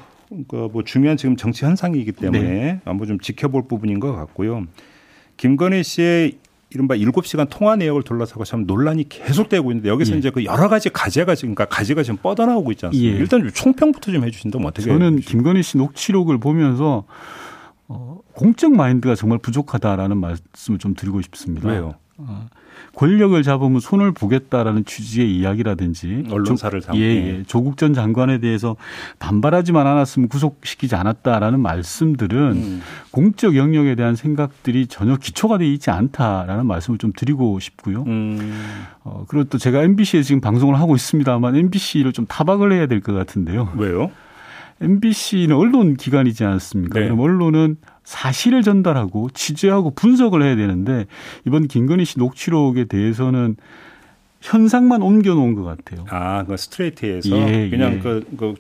그뭐 0.49 0.83
중요한 0.85 1.17
지금 1.17 1.37
정치 1.37 1.65
현상이기 1.65 2.13
때문에 2.13 2.43
네. 2.43 2.81
한번 2.85 3.09
좀 3.09 3.19
지켜볼 3.19 3.67
부분인 3.69 3.99
것 4.01 4.15
같고요. 4.15 4.67
김건희 5.37 5.83
씨의 5.83 6.39
이른바 6.75 6.95
7시간 6.97 7.49
통화 7.51 7.77
내역을 7.77 8.03
둘러싸고 8.03 8.45
참 8.45 8.65
논란이 8.67 9.09
계속되고 9.09 9.71
있는데 9.73 9.89
여기서 9.89 10.15
예. 10.15 10.19
이제 10.19 10.31
그 10.31 10.45
여러 10.45 10.69
가지 10.69 10.89
가제가 10.91 11.35
지금 11.35 11.55
그러니까 11.55 11.75
가지가 11.75 12.03
지금 12.03 12.19
뻗어나오고 12.19 12.73
있지 12.73 12.87
않습니까? 12.87 13.15
예. 13.15 13.19
일단 13.19 13.41
좀 13.41 13.51
총평부터 13.51 14.13
좀 14.13 14.25
해주신다면 14.25 14.67
어떻게? 14.69 14.87
저는? 14.87 15.17
김건희 15.17 15.63
씨 15.63 15.77
녹취록을 15.77 16.39
보면서 16.39 17.05
어, 17.89 18.19
공적 18.33 18.73
마인드가 18.73 19.15
정말 19.15 19.39
부족하다라는 19.39 20.17
말씀을 20.17 20.79
좀 20.79 20.95
드리고 20.95 21.21
싶습니다. 21.23 21.69
왜요? 21.69 21.95
어, 22.29 22.49
권력을 22.95 23.41
잡으면 23.43 23.81
손을 23.81 24.13
보겠다라는 24.13 24.85
취지의 24.85 25.35
이야기라든지 25.37 26.25
언론사를 26.31 26.81
조, 26.81 26.87
삼- 26.87 26.97
예, 26.97 27.01
예. 27.01 27.27
예. 27.39 27.43
조국 27.47 27.77
전 27.77 27.95
장관에 27.95 28.39
대해서 28.39 28.77
반발하지만 29.19 29.87
않았으면 29.87 30.29
구속시키지 30.29 30.95
않았다라는 30.95 31.61
말씀들은 31.61 32.39
음. 32.53 32.83
공적 33.11 33.57
영역에 33.57 33.95
대한 33.95 34.15
생각들이 34.17 34.87
전혀 34.89 35.17
기초가 35.17 35.59
되어 35.59 35.69
있지 35.69 35.91
않다라는 35.91 36.67
말씀을 36.67 36.99
좀 36.99 37.13
드리고 37.15 37.59
싶고요. 37.61 38.05
음. 38.07 38.53
어, 39.05 39.25
그리고 39.29 39.45
또 39.49 39.59
제가 39.59 39.83
MBC에 39.83 40.23
지금 40.23 40.41
방송을 40.41 40.79
하고 40.79 40.95
있습니다만 40.97 41.57
MBC를 41.57 42.13
좀 42.13 42.27
타박을 42.27 42.73
해야 42.73 42.87
될 42.87 43.01
것 43.03 43.13
같은데요. 43.15 43.73
왜요? 43.77 44.11
MBC는 44.83 45.55
언론 45.55 45.95
기관이지 45.95 46.45
않습니까? 46.45 46.99
네. 46.99 47.07
그럼 47.07 47.21
언론은 47.21 47.77
사실을 48.05 48.63
전달하고 48.63 49.31
취재하고 49.33 49.93
분석을 49.93 50.43
해야 50.43 50.57
되는데 50.57 51.07
이번 51.47 51.69
김건희 51.69 52.05
씨 52.05 52.19
녹취록에 52.19 52.85
대해서는 52.85 53.57
현상만 54.41 55.03
옮겨놓은 55.03 55.55
것 55.55 55.63
같아요. 55.63 56.05
아, 56.11 56.45
그 56.45 56.57
스트레이트에서 56.57 57.37
예, 57.37 57.71
그냥 57.71 57.95
예. 57.95 57.99
그, 58.01 58.25
그 58.37 58.55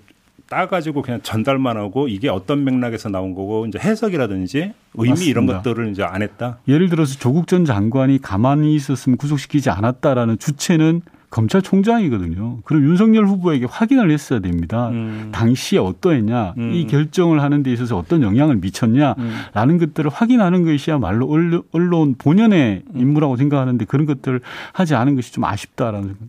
따가지고 0.49 1.02
그냥 1.02 1.21
전달만 1.23 1.76
하고 1.76 2.09
이게 2.09 2.29
어떤 2.29 2.62
맥락에서 2.64 3.09
나온 3.09 3.35
거고 3.35 3.67
이제 3.67 3.79
해석이라든지 3.79 4.73
의미 4.95 5.25
이런 5.25 5.47
맞습니다. 5.47 5.57
것들을 5.62 5.91
이제 5.91 6.02
안 6.02 6.23
했다. 6.23 6.59
예를 6.69 6.88
들어서 6.88 7.19
조국 7.19 7.47
전 7.47 7.64
장관이 7.64 8.21
가만히 8.21 8.75
있었으면 8.75 9.17
구속시키지 9.17 9.71
않았다라는 9.71 10.38
주체는 10.38 11.00
검찰총장이거든요. 11.33 12.59
그럼 12.65 12.85
윤석열 12.85 13.27
후보에게 13.27 13.67
확인을 13.69 14.11
했어야 14.11 14.39
됩니다. 14.39 14.91
음. 14.91 15.31
당시에 15.33 15.79
어떠했냐, 15.79 16.55
음. 16.59 16.73
이 16.75 16.87
결정을 16.87 17.43
하는 17.43 17.62
데 17.62 17.73
있어서 17.73 17.97
어떤 17.99 18.23
영향을 18.23 18.57
미쳤냐, 18.57 19.15
음. 19.19 19.35
라는 19.55 19.79
것들을 19.79 20.11
확인하는 20.11 20.65
것이야말로 20.65 21.29
언론- 21.73 22.15
본연의 22.17 22.83
음. 22.95 23.01
임무라고 23.01 23.37
생각하는데 23.37 23.85
그런 23.87 24.07
것들을 24.07 24.41
하지 24.73 24.95
않은 24.95 25.17
것이 25.17 25.33
좀 25.33 25.45
아쉽다라는 25.45 26.09
생각. 26.09 26.29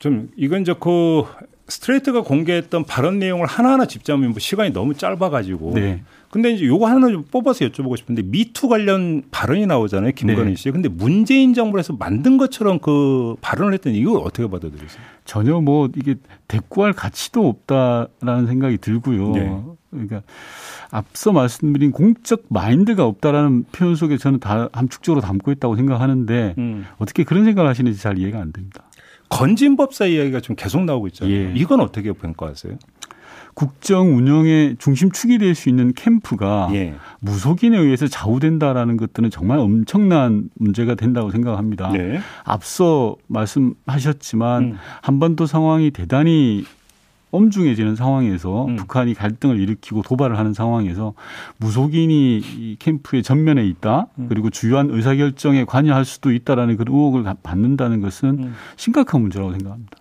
좀 0.00 0.28
이건 0.36 0.64
그 0.80 1.22
스트레이트가 1.68 2.22
공개했던 2.22 2.84
발언 2.84 3.18
내용을 3.18 3.46
하나하나 3.46 3.86
짚자면 3.86 4.30
뭐 4.30 4.38
시간이 4.38 4.72
너무 4.72 4.94
짧아가지고. 4.94 5.72
네. 5.74 6.02
근데 6.30 6.50
이제 6.50 6.66
요거 6.66 6.86
하나 6.86 7.08
좀 7.08 7.24
뽑아서 7.30 7.66
여쭤보고 7.66 7.96
싶은데 7.96 8.22
미투 8.22 8.68
관련 8.68 9.22
발언이 9.30 9.66
나오잖아요. 9.66 10.12
김건희 10.12 10.50
네. 10.50 10.54
씨. 10.54 10.70
근데 10.70 10.88
문재인 10.88 11.52
정부에서 11.52 11.92
만든 11.92 12.38
것처럼 12.38 12.78
그 12.78 13.36
발언을 13.42 13.74
했더니 13.74 13.98
이걸 13.98 14.22
어떻게 14.22 14.48
받아들이세요? 14.48 15.02
전혀 15.26 15.60
뭐 15.60 15.90
이게 15.94 16.14
대꾸할 16.48 16.94
가치도 16.94 17.46
없다라는 17.46 18.46
생각이 18.46 18.78
들고요. 18.78 19.32
네. 19.32 19.62
그러니까 19.90 20.22
앞서 20.90 21.32
말씀드린 21.32 21.92
공적 21.92 22.44
마인드가 22.48 23.04
없다라는 23.04 23.64
표현 23.72 23.94
속에 23.94 24.16
저는 24.16 24.40
다 24.40 24.70
함축적으로 24.72 25.20
담고 25.20 25.52
있다고 25.52 25.76
생각하는데 25.76 26.54
음. 26.56 26.86
어떻게 26.96 27.24
그런 27.24 27.44
생각을 27.44 27.68
하시는지 27.68 28.00
잘 28.00 28.16
이해가 28.16 28.40
안 28.40 28.52
됩니다. 28.52 28.84
건진법사 29.32 30.06
이야기가 30.06 30.40
좀 30.40 30.54
계속 30.56 30.84
나오고 30.84 31.06
있잖아요. 31.08 31.34
예. 31.34 31.52
이건 31.54 31.80
어떻게 31.80 32.12
평가하세요? 32.12 32.76
국정 33.54 34.16
운영의 34.16 34.76
중심축이 34.78 35.38
될 35.38 35.54
수 35.54 35.68
있는 35.68 35.92
캠프가 35.94 36.70
예. 36.72 36.94
무속인에 37.20 37.76
의해서 37.78 38.06
좌우된다라는 38.06 38.96
것들은 38.96 39.30
정말 39.30 39.58
엄청난 39.58 40.48
문제가 40.54 40.94
된다고 40.94 41.30
생각합니다. 41.30 41.90
네. 41.92 42.20
앞서 42.44 43.16
말씀하셨지만 43.26 44.62
음. 44.62 44.78
한반도 45.02 45.46
상황이 45.46 45.90
대단히 45.90 46.64
엄중해지는 47.32 47.96
상황에서 47.96 48.66
음. 48.66 48.76
북한이 48.76 49.14
갈등을 49.14 49.58
일으키고 49.58 50.02
도발을 50.02 50.38
하는 50.38 50.52
상황에서 50.54 51.14
무속인이 51.58 52.38
이 52.38 52.76
캠프의 52.78 53.22
전면에 53.22 53.66
있다 53.66 54.06
음. 54.18 54.26
그리고 54.28 54.50
주요한 54.50 54.90
의사결정에 54.90 55.64
관여할 55.64 56.04
수도 56.04 56.30
있다라는 56.30 56.76
그런 56.76 56.94
의혹을 56.94 57.24
가- 57.24 57.34
받는다는 57.42 58.00
것은 58.00 58.28
음. 58.38 58.54
심각한 58.76 59.20
문제라고 59.22 59.50
생각합니다. 59.52 59.96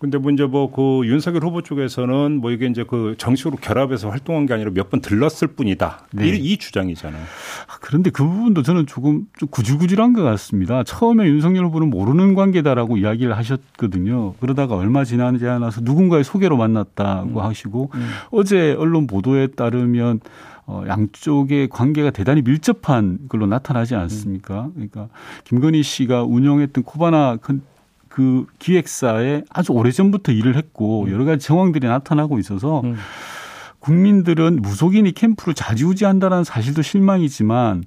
근데 0.00 0.16
뭐 0.16 0.32
이제 0.32 0.44
뭐그 0.46 1.02
윤석열 1.04 1.44
후보 1.44 1.60
쪽에서는 1.60 2.40
뭐 2.40 2.50
이게 2.50 2.66
이제 2.66 2.84
그 2.88 3.14
정식으로 3.18 3.58
결합해서 3.58 4.08
활동한 4.08 4.46
게 4.46 4.54
아니라 4.54 4.70
몇 4.72 4.88
번 4.90 5.00
들렀을 5.02 5.48
뿐이다. 5.48 6.06
네. 6.12 6.26
이, 6.30 6.36
이 6.52 6.56
주장이잖아요. 6.56 7.22
아, 7.22 7.76
그런데 7.82 8.08
그 8.10 8.24
부분도 8.24 8.62
저는 8.62 8.86
조금 8.86 9.26
좀 9.38 9.48
구질구질한 9.50 10.14
것 10.14 10.22
같습니다. 10.22 10.82
처음에 10.84 11.26
윤석열 11.28 11.66
후보는 11.66 11.90
모르는 11.90 12.34
관계다라고 12.34 12.96
이야기를 12.96 13.36
하셨거든요. 13.36 14.32
그러다가 14.40 14.74
얼마 14.74 15.04
지나지 15.04 15.46
않아서 15.46 15.82
누군가의 15.82 16.24
소개로 16.24 16.56
만났다고 16.56 17.42
하시고 17.42 17.90
음. 17.94 18.08
어제 18.30 18.74
언론 18.78 19.06
보도에 19.06 19.48
따르면 19.48 20.20
어, 20.66 20.82
양쪽의 20.86 21.68
관계가 21.68 22.10
대단히 22.10 22.42
밀접한 22.42 23.18
걸로 23.28 23.46
나타나지 23.46 23.94
않습니까? 23.96 24.68
그러니까 24.74 25.08
김건희 25.44 25.82
씨가 25.82 26.22
운영했던 26.24 26.84
코바나 26.84 27.36
큰- 27.36 27.62
그 28.10 28.44
기획사에 28.58 29.44
아주 29.48 29.72
오래전부터 29.72 30.32
일을 30.32 30.56
했고 30.56 31.08
여러 31.10 31.24
가지 31.24 31.46
정황들이 31.46 31.86
나타나고 31.86 32.38
있어서 32.40 32.82
음. 32.84 32.96
국민들은 33.78 34.60
무속인이 34.60 35.12
캠프를 35.12 35.54
좌지우지한다는 35.54 36.44
사실도 36.44 36.82
실망이지만 36.82 37.84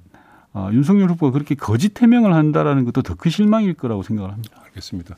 어, 0.54 0.70
윤석열 0.72 1.10
후보가 1.10 1.32
그렇게 1.32 1.54
거짓 1.54 2.00
해명을 2.00 2.32
한다라는 2.32 2.84
것도 2.84 3.02
더 3.02 3.14
큰 3.14 3.30
실망일 3.30 3.74
거라고 3.74 4.02
생각을 4.02 4.32
합니다. 4.32 4.56
알겠습니다. 4.66 5.16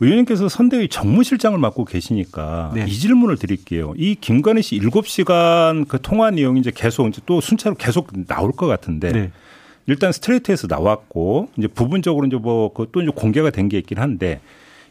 의원님께서 0.00 0.48
선대위 0.48 0.88
정무실장을 0.88 1.58
맡고 1.58 1.84
계시니까 1.84 2.72
네. 2.74 2.86
이 2.88 2.92
질문을 2.92 3.36
드릴게요. 3.36 3.92
이 3.98 4.14
김건희 4.14 4.62
씨 4.62 4.80
7시간 4.80 5.86
그 5.86 6.00
통화 6.00 6.30
내용이 6.30 6.60
이제 6.60 6.72
계속 6.74 7.06
이제 7.08 7.20
또 7.26 7.42
순차로 7.42 7.76
계속 7.76 8.08
나올 8.26 8.52
것 8.52 8.66
같은데 8.66 9.12
네. 9.12 9.32
일단 9.86 10.12
스트레이트에서 10.12 10.66
나왔고 10.68 11.48
이제 11.56 11.66
부분적으로 11.68 12.26
이제 12.26 12.36
뭐 12.36 12.72
그것도 12.72 13.02
이제 13.02 13.10
공개가 13.14 13.50
된 13.50 13.68
게 13.68 13.78
있긴 13.78 13.98
한데 13.98 14.40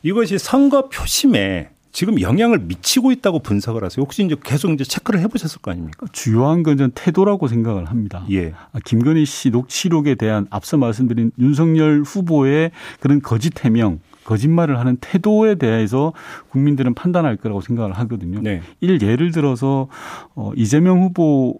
이것이 0.03 0.37
선거 0.37 0.89
표심에 0.89 1.69
지금 1.91 2.21
영향을 2.21 2.59
미치고 2.59 3.11
있다고 3.11 3.39
분석을 3.39 3.83
하세요. 3.83 4.03
혹시 4.03 4.23
이제 4.23 4.35
계속 4.43 4.71
이제 4.71 4.83
체크를 4.83 5.19
해보셨을 5.21 5.59
거 5.61 5.71
아닙니까? 5.71 6.05
주요한 6.11 6.63
건 6.63 6.77
저는 6.77 6.91
태도라고 6.93 7.47
생각을 7.47 7.85
합니다. 7.85 8.25
예. 8.31 8.53
아, 8.71 8.79
김건희 8.85 9.25
씨 9.25 9.49
녹취록에 9.49 10.15
대한 10.15 10.45
앞서 10.51 10.77
말씀드린 10.77 11.31
윤석열 11.39 12.03
후보의 12.03 12.71
그런 12.99 13.21
거짓 13.21 13.65
해명, 13.65 13.99
거짓말을 14.23 14.79
하는 14.79 14.97
태도에 15.01 15.55
대해서 15.55 16.13
국민들은 16.49 16.93
판단할 16.93 17.37
거라고 17.37 17.61
생각을 17.61 17.93
하거든요. 17.93 18.39
네. 18.39 18.61
일 18.81 19.01
예를 19.01 19.31
들어서 19.31 19.87
어, 20.35 20.51
이재명 20.55 21.01
후보 21.01 21.59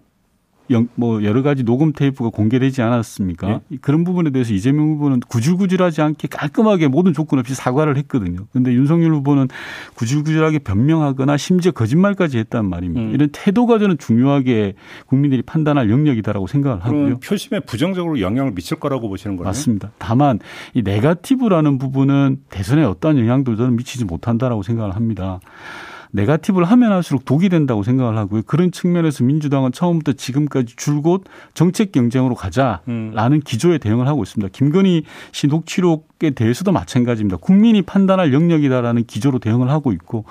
뭐 0.94 1.22
여러 1.24 1.42
가지 1.42 1.64
녹음 1.64 1.92
테이프가 1.92 2.30
공개되지 2.30 2.82
않았습니까? 2.82 3.60
그런 3.80 4.04
부분에 4.04 4.30
대해서 4.30 4.52
이재명 4.54 4.90
후보는 4.90 5.20
구질구질하지 5.20 6.02
않게 6.02 6.28
깔끔하게 6.28 6.88
모든 6.88 7.12
조건 7.12 7.38
없이 7.38 7.54
사과를 7.54 7.96
했거든요. 7.98 8.46
그런데 8.52 8.72
윤석열 8.72 9.12
후보는 9.14 9.48
구질구질하게 9.94 10.60
변명하거나 10.60 11.36
심지어 11.36 11.72
거짓말까지 11.72 12.38
했단 12.38 12.68
말입니다. 12.68 13.00
음. 13.08 13.14
이런 13.14 13.28
태도가 13.32 13.78
저는 13.78 13.98
중요하게 13.98 14.74
국민들이 15.06 15.42
판단할 15.42 15.90
영역이다라고 15.90 16.46
생각을 16.46 16.84
하고요. 16.84 17.18
표심에 17.18 17.60
부정적으로 17.60 18.20
영향을 18.20 18.52
미칠 18.52 18.78
거라고 18.78 19.08
보시는 19.08 19.36
거예요? 19.36 19.46
맞습니다. 19.46 19.90
다만 19.98 20.38
이 20.74 20.82
네가티브라는 20.82 21.78
부분은 21.78 22.38
대선에 22.50 22.84
어떠한 22.84 23.18
영향도 23.18 23.56
저는 23.56 23.76
미치지 23.76 24.04
못한다라고 24.04 24.62
생각을 24.62 24.94
합니다. 24.94 25.40
네가티브를 26.12 26.66
하면 26.66 26.92
할수록 26.92 27.24
독이 27.24 27.48
된다고 27.48 27.82
생각을 27.82 28.16
하고요. 28.16 28.42
그런 28.46 28.72
측면에서 28.72 29.24
민주당은 29.24 29.72
처음부터 29.72 30.12
지금까지 30.14 30.74
줄곧 30.76 31.24
정책 31.54 31.92
경쟁으로 31.92 32.34
가자라는 32.34 32.82
음. 32.88 33.40
기조에 33.44 33.78
대응을 33.78 34.06
하고 34.06 34.22
있습니다. 34.22 34.50
김건희 34.52 35.04
씨 35.32 35.46
녹취록에 35.46 36.30
대해서도 36.30 36.72
마찬가지입니다. 36.72 37.36
국민이 37.38 37.82
판단할 37.82 38.32
영역이다라는 38.32 39.04
기조로 39.04 39.38
대응을 39.38 39.70
하고 39.70 39.92
있고 39.92 40.24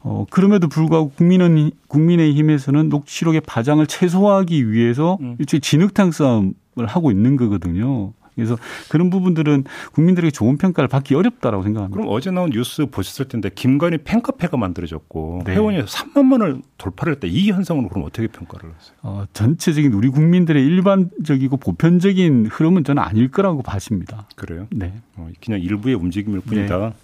어, 0.00 0.26
그럼에도 0.28 0.68
불구하고 0.68 1.10
국민은, 1.10 1.70
국민의힘에서는 1.88 2.90
녹취록의 2.90 3.40
파장을 3.40 3.84
최소화하기 3.86 4.70
위해서 4.70 5.16
음. 5.22 5.36
일종의 5.38 5.62
진흙탕 5.62 6.12
싸움을 6.12 6.54
하고 6.86 7.10
있는 7.10 7.36
거거든요. 7.36 8.12
그래서 8.34 8.56
그런 8.88 9.10
부분들은 9.10 9.64
국민들에게 9.92 10.30
좋은 10.30 10.58
평가를 10.58 10.88
받기 10.88 11.14
어렵다라고 11.14 11.62
생각합니다. 11.62 11.96
그럼 11.96 12.12
어제 12.12 12.30
나온 12.30 12.50
뉴스 12.50 12.86
보셨을 12.86 13.28
텐데 13.28 13.50
김건희 13.54 13.98
팬카페가 13.98 14.56
만들어졌고 14.56 15.42
네. 15.46 15.52
회원이 15.52 15.84
3만 15.84 16.32
원을 16.32 16.62
돌파를 16.78 17.14
했다. 17.14 17.26
이 17.28 17.50
현상으로 17.50 17.88
그럼 17.88 18.04
어떻게 18.04 18.26
평가를 18.26 18.70
하세요? 18.76 18.96
어, 19.02 19.24
전체적인 19.32 19.92
우리 19.92 20.08
국민들의 20.08 20.64
일반적이고 20.64 21.56
보편적인 21.58 22.48
흐름은 22.50 22.84
저는 22.84 23.02
아닐 23.02 23.30
거라고 23.30 23.62
봐집니다. 23.62 24.28
그래요? 24.34 24.66
네. 24.70 24.94
어, 25.16 25.30
그냥 25.44 25.60
일부의 25.60 25.94
움직임일 25.94 26.40
뿐이다. 26.40 26.94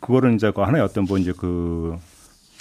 그거를 0.00 0.34
이제 0.34 0.50
그 0.54 0.60
하나의 0.60 0.84
어떤 0.84 1.04
뭐 1.04 1.16
이제 1.16 1.32
그 1.34 1.96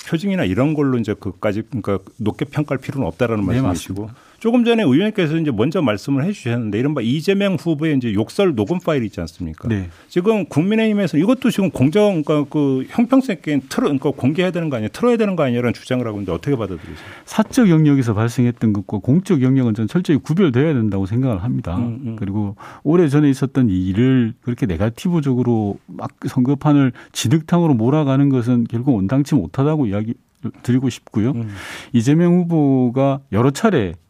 표징이나 0.07 0.43
이런 0.43 0.73
걸로 0.73 0.97
이제 0.97 1.13
그까지 1.13 1.63
그러니까 1.63 1.99
높게 2.17 2.45
평가할 2.45 2.79
필요는 2.79 3.07
없다라는 3.07 3.45
네, 3.45 3.61
말씀이시고 3.61 4.09
조금 4.43 4.65
전에 4.65 4.83
의원님께서 4.83 5.37
이제 5.37 5.51
먼저 5.51 5.81
말씀을 5.81 6.25
해주셨는데 6.25 6.77
이른바 6.77 6.99
이재명 6.99 7.55
후보의 7.55 7.95
이제 7.95 8.13
욕설 8.13 8.55
녹음 8.55 8.77
파일이 8.77 9.05
있지 9.05 9.21
않습니까? 9.21 9.69
네. 9.69 9.87
지금 10.09 10.43
국민의힘에서 10.47 11.17
이것도 11.17 11.49
지금 11.49 11.71
공정 11.71 12.23
그러니까 12.23 12.43
그 12.51 12.83
형평성 12.89 13.37
있게 13.37 13.61
틀어 13.69 13.83
그러니까 13.83 14.11
공개해야 14.11 14.51
되는 14.51 14.69
거 14.69 14.75
아니야, 14.75 14.89
틀어야 14.89 15.15
되는 15.15 15.37
거 15.37 15.43
아니냐라는 15.43 15.73
주장을 15.73 16.05
하고 16.05 16.17
있는데 16.17 16.33
어떻게 16.33 16.57
받아들이세요? 16.57 16.93
사적 17.23 17.69
영역에서 17.69 18.13
발생했던 18.13 18.73
것과 18.73 18.97
공적 18.97 19.41
영역은 19.41 19.75
전 19.75 19.87
철저히 19.87 20.17
구별돼야 20.17 20.73
된다고 20.73 21.05
생각을 21.05 21.41
합니다. 21.41 21.77
음, 21.77 22.01
음. 22.05 22.15
그리고 22.19 22.57
오래 22.83 23.07
전에 23.07 23.29
있었던 23.29 23.69
이 23.69 23.87
일을 23.87 24.33
그렇게 24.41 24.65
네가티브적으로 24.65 25.79
막 25.87 26.11
선거판을 26.27 26.91
진흙탕으로 27.13 27.75
몰아가는 27.75 28.27
것은 28.27 28.65
결국 28.69 28.95
온당치 28.95 29.35
못하다고 29.35 29.85
이야기 29.85 30.15
드리고 30.63 30.89
싶고요. 30.89 31.31
음. 31.31 31.47
이재명 31.93 32.33
후보가 32.39 33.21
여러 33.31 33.51
차례 33.51 33.93
이- 33.93 34.02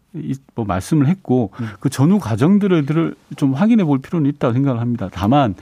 뭐 0.55 0.65
말씀을 0.65 1.07
했고 1.07 1.51
음. 1.59 1.67
그 1.79 1.89
전후 1.89 2.19
과정들을 2.19 3.15
좀 3.35 3.53
확인해 3.53 3.83
볼 3.83 3.99
필요는 3.99 4.29
있다고 4.29 4.53
생각을 4.53 4.79
합니다. 4.79 5.09
다만 5.11 5.55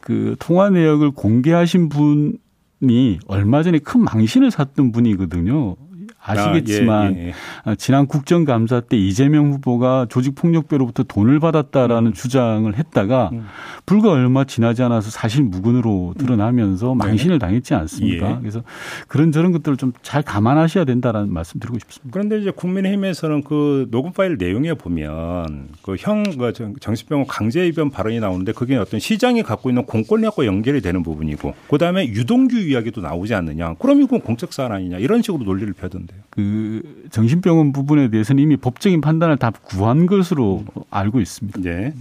그 0.00 0.36
통화 0.38 0.70
내역을 0.70 1.12
공개하신 1.12 1.88
분이 1.88 3.20
얼마 3.26 3.62
전에 3.62 3.78
큰 3.78 4.00
망신을 4.02 4.50
샀던 4.50 4.92
분이거든요. 4.92 5.76
아시겠지만 6.22 7.06
아, 7.06 7.16
예, 7.16 7.22
예, 7.22 7.26
예. 7.28 7.32
아, 7.64 7.74
지난 7.74 8.06
국정감사 8.06 8.80
때 8.80 8.96
이재명 8.96 9.52
후보가 9.52 10.06
조직폭력배로부터 10.08 11.04
돈을 11.04 11.40
받았다라는 11.40 12.12
주장을 12.12 12.72
했다가 12.76 13.30
음. 13.32 13.46
불과 13.86 14.10
얼마 14.10 14.44
지나지 14.44 14.82
않아서 14.82 15.10
사실 15.10 15.42
무근으로 15.42 16.14
드러나면서 16.18 16.94
망신을 16.94 17.38
당했지 17.38 17.74
않습니까? 17.74 18.28
네. 18.28 18.34
예. 18.34 18.38
그래서 18.40 18.62
그런 19.08 19.32
저런 19.32 19.52
것들을 19.52 19.76
좀 19.76 19.92
잘 20.02 20.22
감안하셔야 20.22 20.84
된다라는 20.84 21.32
말씀 21.32 21.60
드리고 21.60 21.78
싶습니다. 21.78 22.12
그런데 22.12 22.38
이제 22.38 22.50
국민의힘에서는 22.50 23.44
그 23.44 23.88
녹음 23.90 24.12
파일 24.12 24.36
내용에 24.36 24.74
보면 24.74 25.68
그형 25.82 26.24
그 26.36 26.52
정신병원 26.80 27.26
강제 27.26 27.66
입원 27.66 27.90
발언이 27.90 28.20
나오는데 28.20 28.52
그게 28.52 28.76
어떤 28.76 29.00
시장이 29.00 29.42
갖고 29.42 29.70
있는 29.70 29.84
공권력과 29.86 30.44
연결이 30.44 30.80
되는 30.80 31.02
부분이고 31.02 31.54
그다음에 31.68 32.06
유동규 32.08 32.56
이야기도 32.58 33.00
나오지 33.00 33.34
않느냐. 33.34 33.74
그럼 33.74 34.02
이건 34.02 34.20
공적 34.20 34.52
사안 34.52 34.72
아니냐. 34.72 34.98
이런 34.98 35.22
식으로 35.22 35.44
논리를 35.44 35.72
펴던데 35.72 36.11
요. 36.18 36.22
그 36.30 36.82
정신병원 37.10 37.72
부분에 37.72 38.08
대해서는 38.08 38.42
이미 38.42 38.56
법적인 38.56 39.00
판단을 39.00 39.36
다 39.36 39.50
구한 39.50 40.06
것으로 40.06 40.64
알고 40.90 41.20
있습니다. 41.20 41.60
네. 41.60 41.92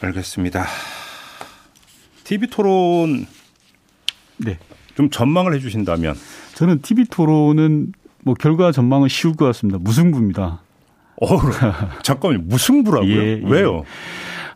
알겠습니다. 0.00 0.66
TV 2.24 2.48
토론 2.48 3.26
네. 4.38 4.58
좀 4.96 5.10
전망을 5.10 5.54
해 5.54 5.58
주신다면 5.58 6.14
저는 6.54 6.82
TV 6.82 7.04
토론은 7.06 7.92
뭐 8.22 8.34
결과 8.34 8.72
전망은 8.72 9.08
쉬울 9.08 9.34
것 9.34 9.44
같습니다. 9.46 9.78
무승부입니다. 9.78 10.62
어, 11.20 11.28
잠깐만요. 12.02 12.42
무승부라고요? 12.44 13.12
예, 13.22 13.42
예. 13.42 13.42
왜요? 13.44 13.84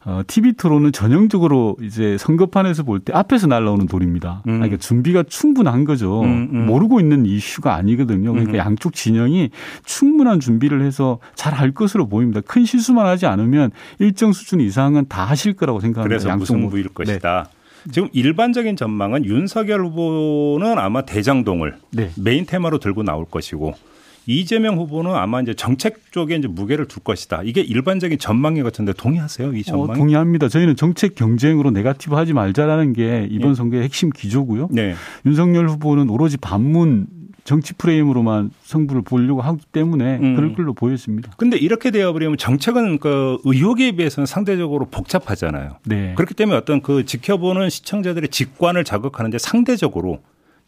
어, 0.05 0.23
TV 0.27 0.53
토론은 0.55 0.93
전형적으로 0.93 1.77
이제 1.83 2.17
선거판에서 2.19 2.83
볼 2.85 3.01
때 3.01 3.13
앞에서 3.13 3.47
날라오는 3.47 3.87
돌입니다. 3.87 4.43
음. 4.47 4.55
그러니까 4.59 4.77
준비가 4.79 5.23
충분한 5.23 5.85
거죠. 5.85 6.23
음, 6.23 6.49
음. 6.53 6.67
모르고 6.67 7.01
있는 7.01 7.27
이슈가 7.27 7.75
아니거든요. 7.75 8.33
그러니까 8.33 8.53
음. 8.55 8.59
양쪽 8.59 8.95
진영이 8.95 9.51
충분한 9.85 10.41
준비를 10.41 10.83
해서 10.83 11.19
잘 11.35 11.59
할 11.59 11.73
것으로 11.73 12.09
보입니다. 12.09 12.41
큰 12.41 12.65
실수만 12.65 13.07
하지 13.07 13.27
않으면 13.27 13.73
일정 13.99 14.33
수준 14.33 14.61
이상은 14.61 15.07
다 15.09 15.25
하실 15.25 15.55
거라고 15.55 15.81
생각합니다. 15.81 16.09
그래서 16.23 16.37
무승부일 16.37 16.85
네. 16.85 16.89
것이다. 16.95 17.49
네. 17.85 17.93
지금 17.93 18.09
일반적인 18.13 18.77
전망은 18.77 19.25
윤석열 19.25 19.85
후보는 19.85 20.79
아마 20.79 21.03
대장동을 21.03 21.77
네. 21.93 22.11
메인 22.17 22.45
테마로 22.47 22.79
들고 22.79 23.03
나올 23.03 23.25
것이고 23.25 23.75
이재명 24.29 24.77
후보는 24.77 25.15
아마 25.15 25.41
이제 25.41 25.55
정책 25.55 26.13
쪽에 26.13 26.37
이제 26.37 26.47
무게를 26.47 26.87
둘 26.87 27.03
것이다. 27.03 27.41
이게 27.45 27.63
일반적인 27.63 28.19
전망이 28.19 28.63
같은데 28.63 28.93
동의하세요? 28.93 29.55
이 29.55 29.63
전망? 29.63 29.91
어, 29.91 29.95
동의합니다. 29.95 30.49
저희는 30.49 30.77
정책 30.77 31.15
경쟁으로 31.15 31.71
네가티브 31.71 32.15
하지 32.15 32.35
말자라는 32.35 32.93
게 32.93 33.27
이번 33.31 33.53
네. 33.53 33.55
선거의 33.55 33.83
핵심 33.85 34.11
기조고요. 34.11 34.69
네. 34.71 34.95
윤석열 35.25 35.67
후보는 35.71 36.11
오로지 36.11 36.37
반문 36.37 37.07
정치 37.45 37.73
프레임으로만 37.73 38.51
승부를 38.65 39.01
보려고 39.01 39.41
하기 39.41 39.65
때문에 39.73 40.19
음. 40.19 40.37
그럴 40.37 40.55
걸로 40.55 40.75
보였습니다. 40.75 41.33
근데 41.39 41.57
이렇게 41.57 41.91
되어버리면 41.91 42.37
정책은 42.37 42.99
그 42.99 43.39
의혹에 43.45 43.93
비해서는 43.93 44.27
상대적으로 44.27 44.85
복잡하잖아요. 44.91 45.79
네. 45.87 46.13
그렇기 46.15 46.35
때문에 46.35 46.59
어떤 46.59 46.83
그 46.83 47.07
지켜보는 47.07 47.71
시청자들의 47.71 48.29
직관을 48.29 48.85
자극하는데 48.85 49.39
상대적으로 49.39 50.21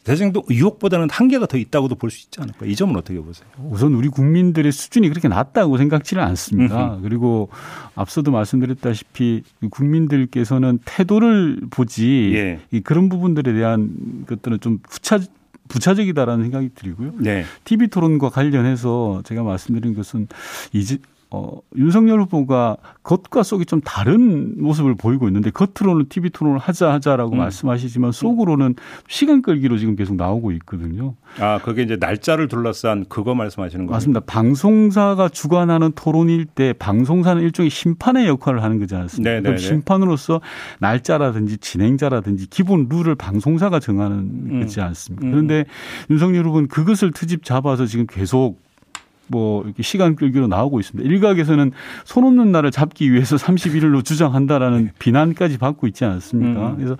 대정도 0.03 0.43
의혹보다는 0.47 1.09
한계가 1.11 1.45
더 1.45 1.57
있다고도 1.57 1.95
볼 1.95 2.09
수 2.09 2.25
있지 2.25 2.41
않을까? 2.41 2.65
이 2.65 2.75
점은 2.75 2.95
어떻게 2.95 3.19
보세요? 3.19 3.47
우선 3.69 3.93
우리 3.93 4.07
국민들의 4.09 4.71
수준이 4.71 5.09
그렇게 5.09 5.27
낮다고 5.27 5.77
생각지는 5.77 6.23
않습니다. 6.23 6.95
음흠. 6.95 7.01
그리고 7.03 7.49
앞서도 7.95 8.31
말씀드렸다시피 8.31 9.43
국민들께서는 9.69 10.79
태도를 10.85 11.61
보지 11.69 12.31
예. 12.73 12.79
그런 12.81 13.09
부분들에 13.09 13.53
대한 13.53 14.25
것들은 14.27 14.59
좀 14.59 14.79
후차 14.89 15.19
부차적이다라는 15.67 16.43
생각이 16.43 16.69
들고요. 16.75 17.13
네. 17.19 17.45
TV 17.63 17.87
토론과 17.87 18.29
관련해서 18.29 19.21
제가 19.23 19.43
말씀드린 19.43 19.95
것은 19.95 20.27
이제 20.73 20.97
어, 21.33 21.59
윤석열 21.77 22.19
후보가 22.23 22.75
겉과 23.03 23.43
속이 23.43 23.65
좀 23.65 23.79
다른 23.79 24.61
모습을 24.61 24.95
보이고 24.95 25.27
있는데 25.29 25.49
겉으로는 25.49 26.09
TV 26.09 26.29
토론을 26.29 26.59
하자 26.59 26.91
하자라고 26.91 27.31
음. 27.31 27.37
말씀하시지만 27.37 28.11
속으로는 28.11 28.75
시간 29.07 29.41
끌기로 29.41 29.77
지금 29.77 29.95
계속 29.95 30.17
나오고 30.17 30.51
있거든요. 30.53 31.15
아, 31.39 31.59
그게 31.63 31.83
이제 31.83 31.95
날짜를 31.97 32.49
둘러싼 32.49 33.05
그거 33.07 33.33
말씀하시는 33.33 33.85
거예요? 33.85 33.95
맞습니다. 33.95 34.19
방송사가 34.25 35.29
주관하는 35.29 35.93
토론일 35.95 36.45
때 36.45 36.73
방송사는 36.73 37.41
일종의 37.41 37.69
심판의 37.69 38.27
역할을 38.27 38.61
하는 38.61 38.79
거지 38.79 38.95
않습니까? 38.95 39.29
네네네. 39.29 39.43
그럼 39.43 39.57
심판으로서 39.57 40.41
날짜라든지 40.79 41.59
진행자라든지 41.59 42.47
기본 42.49 42.87
룰을 42.89 43.15
방송사가 43.15 43.79
정하는 43.79 44.17
음. 44.17 44.59
거지 44.59 44.81
않습니까? 44.81 45.25
음. 45.25 45.31
그런데 45.31 45.63
윤석열 46.09 46.45
후보는 46.45 46.67
그것을 46.67 47.11
트집 47.11 47.45
잡아서 47.45 47.85
지금 47.85 48.05
계속 48.05 48.59
뭐 49.27 49.63
이렇게 49.63 49.83
시간 49.83 50.15
끌기로 50.15 50.47
나오고 50.47 50.79
있습니다. 50.79 51.09
일각에서는 51.09 51.71
손 52.03 52.25
없는 52.25 52.51
날을 52.51 52.71
잡기 52.71 53.11
위해서 53.11 53.35
31일로 53.37 54.03
주장한다라는 54.03 54.85
네. 54.85 54.91
비난까지 54.99 55.57
받고 55.57 55.87
있지 55.87 56.05
않습니까? 56.05 56.71
음. 56.71 56.75
그래서 56.77 56.97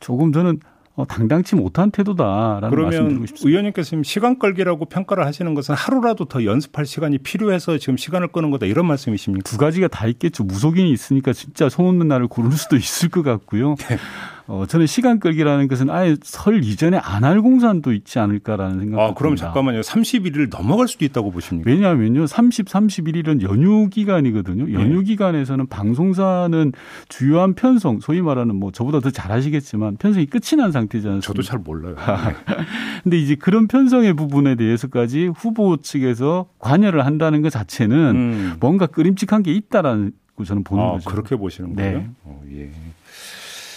조금 0.00 0.32
저는 0.32 0.60
어, 0.94 1.06
당당치 1.06 1.56
못한 1.56 1.90
태도다라는 1.90 2.68
그러면 2.68 3.26
의원님께서 3.42 3.88
지금 3.88 4.04
시간 4.04 4.38
끌기라고 4.38 4.84
평가를 4.84 5.24
하시는 5.24 5.54
것은 5.54 5.74
하루라도 5.74 6.26
더 6.26 6.44
연습할 6.44 6.84
시간이 6.84 7.18
필요해서 7.18 7.78
지금 7.78 7.96
시간을 7.96 8.28
끄는 8.28 8.50
거다 8.50 8.66
이런 8.66 8.86
말씀이십니까? 8.86 9.48
두 9.48 9.56
가지가 9.56 9.88
다 9.88 10.06
있겠죠. 10.06 10.44
무속인이 10.44 10.90
있으니까 10.92 11.32
진짜 11.32 11.70
손 11.70 11.86
없는 11.86 12.08
날을 12.08 12.28
고를 12.28 12.52
수도 12.52 12.76
있을 12.76 13.08
것 13.08 13.22
같고요. 13.22 13.76
네. 13.88 13.96
어, 14.46 14.64
저는 14.66 14.86
시간 14.86 15.20
끌기라는 15.20 15.68
것은 15.68 15.88
아예 15.90 16.16
설 16.22 16.62
이전에 16.64 16.98
안 16.98 17.22
할 17.22 17.40
공산도 17.40 17.92
있지 17.92 18.18
않을까라는 18.18 18.70
생각이 18.80 18.90
듭니다. 18.90 19.04
아, 19.04 19.14
그럼 19.14 19.36
잠깐만요. 19.36 19.80
31일 19.80 20.50
넘어갈 20.50 20.88
수도 20.88 21.04
있다고 21.04 21.30
보십니까? 21.30 21.70
왜냐하면요. 21.70 22.26
30, 22.26 22.66
31일은 22.66 23.42
연휴 23.42 23.88
기간이거든요. 23.88 24.66
네. 24.66 24.72
연휴 24.74 24.98
네. 24.98 25.04
기간에서는 25.04 25.68
방송사는 25.68 26.72
주요한 27.08 27.54
편성, 27.54 28.00
소위 28.00 28.20
말하는 28.22 28.56
뭐 28.56 28.72
저보다 28.72 28.98
더 29.00 29.10
잘하시겠지만 29.10 29.96
편성이 29.98 30.26
끝이 30.26 30.56
난 30.58 30.72
상태잖아요. 30.72 31.20
저도 31.20 31.42
잘 31.42 31.60
몰라요. 31.60 31.94
네. 31.94 32.02
근데 33.04 33.18
이제 33.18 33.36
그런 33.36 33.68
편성의 33.68 34.14
부분에 34.14 34.56
대해서까지 34.56 35.28
후보 35.28 35.76
측에서 35.76 36.46
관여를 36.58 37.06
한다는 37.06 37.42
것 37.42 37.50
자체는 37.50 37.96
음. 38.16 38.52
뭔가 38.60 38.86
끄림칙한 38.86 39.42
게 39.44 39.52
있다라는 39.52 40.12
저는 40.44 40.64
보는 40.64 40.82
아, 40.82 40.90
거죠. 40.92 41.08
그렇게 41.10 41.36
보시는 41.36 41.76
거예요? 41.76 41.98
네. 41.98 42.10
어, 42.24 42.42
예. 42.52 42.70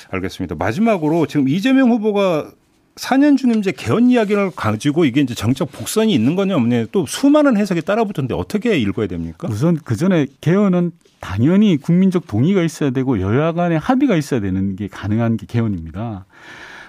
알겠습니다. 0.10 0.56
마지막으로 0.56 1.26
지금 1.26 1.48
이재명 1.50 1.91
후보가 1.91 2.52
4년 2.96 3.38
중임제 3.38 3.74
개헌 3.74 4.10
이야기를 4.10 4.52
가지고 4.56 5.04
이게 5.04 5.20
이제 5.20 5.34
정책 5.34 5.72
복선이 5.72 6.13
있는 6.13 6.36
거냐 6.36 6.56
없냐 6.56 6.86
또 6.91 7.06
수많은 7.06 7.58
해석이 7.58 7.82
따라붙었는데 7.82 8.34
어떻게 8.34 8.78
읽어야 8.78 9.08
됩니까? 9.08 9.50
우선 9.52 9.78
그 9.84 9.96
전에 9.96 10.28
개헌은 10.39 10.91
당연히 11.20 11.78
국민적 11.78 12.28
동의가 12.28 12.63
있어야 12.63 12.91
되고 12.91 13.20
여야 13.20 13.52
간의 13.52 13.80
합의가 13.80 14.15
있어야 14.15 14.39
되는 14.39 14.76
게 14.76 14.88
가능한 14.88 15.38
게 15.38 15.46
개헌입니다. 15.46 16.26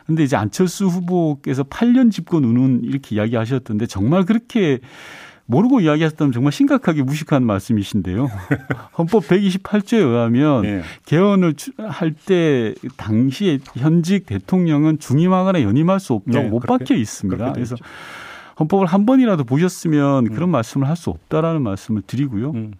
근데 0.06 0.22
이제 0.22 0.36
안철수 0.36 0.86
후보께서 0.86 1.64
8년 1.64 2.12
집권 2.12 2.44
운운 2.44 2.82
이렇게 2.84 3.16
이야기하셨던데 3.16 3.86
정말 3.86 4.24
그렇게 4.24 4.78
모르고 5.46 5.80
이야기하셨다면 5.80 6.32
정말 6.32 6.52
심각하게 6.52 7.02
무식한 7.02 7.44
말씀이신데요. 7.44 8.28
헌법 8.98 9.24
128조에 9.28 9.98
의하면 9.98 10.62
네. 10.62 10.82
개헌을 11.06 11.54
할 11.88 12.14
때 12.26 12.74
당시에 12.96 13.58
현직 13.76 14.26
대통령은 14.26 14.98
중임하거나 14.98 15.62
연임할 15.62 16.00
수 16.00 16.14
없다고 16.14 16.38
네, 16.42 16.48
못 16.48 16.60
그렇게, 16.60 16.84
박혀 16.84 16.94
있습니다. 16.96 17.52
그래서 17.52 17.76
헌법을 18.58 18.86
한 18.86 19.06
번이라도 19.06 19.44
보셨으면 19.44 20.26
음. 20.26 20.34
그런 20.34 20.48
말씀을 20.50 20.88
할 20.88 20.96
수 20.96 21.10
없다라는 21.10 21.62
말씀을 21.62 22.02
드리고요. 22.06 22.50
음. 22.52 22.72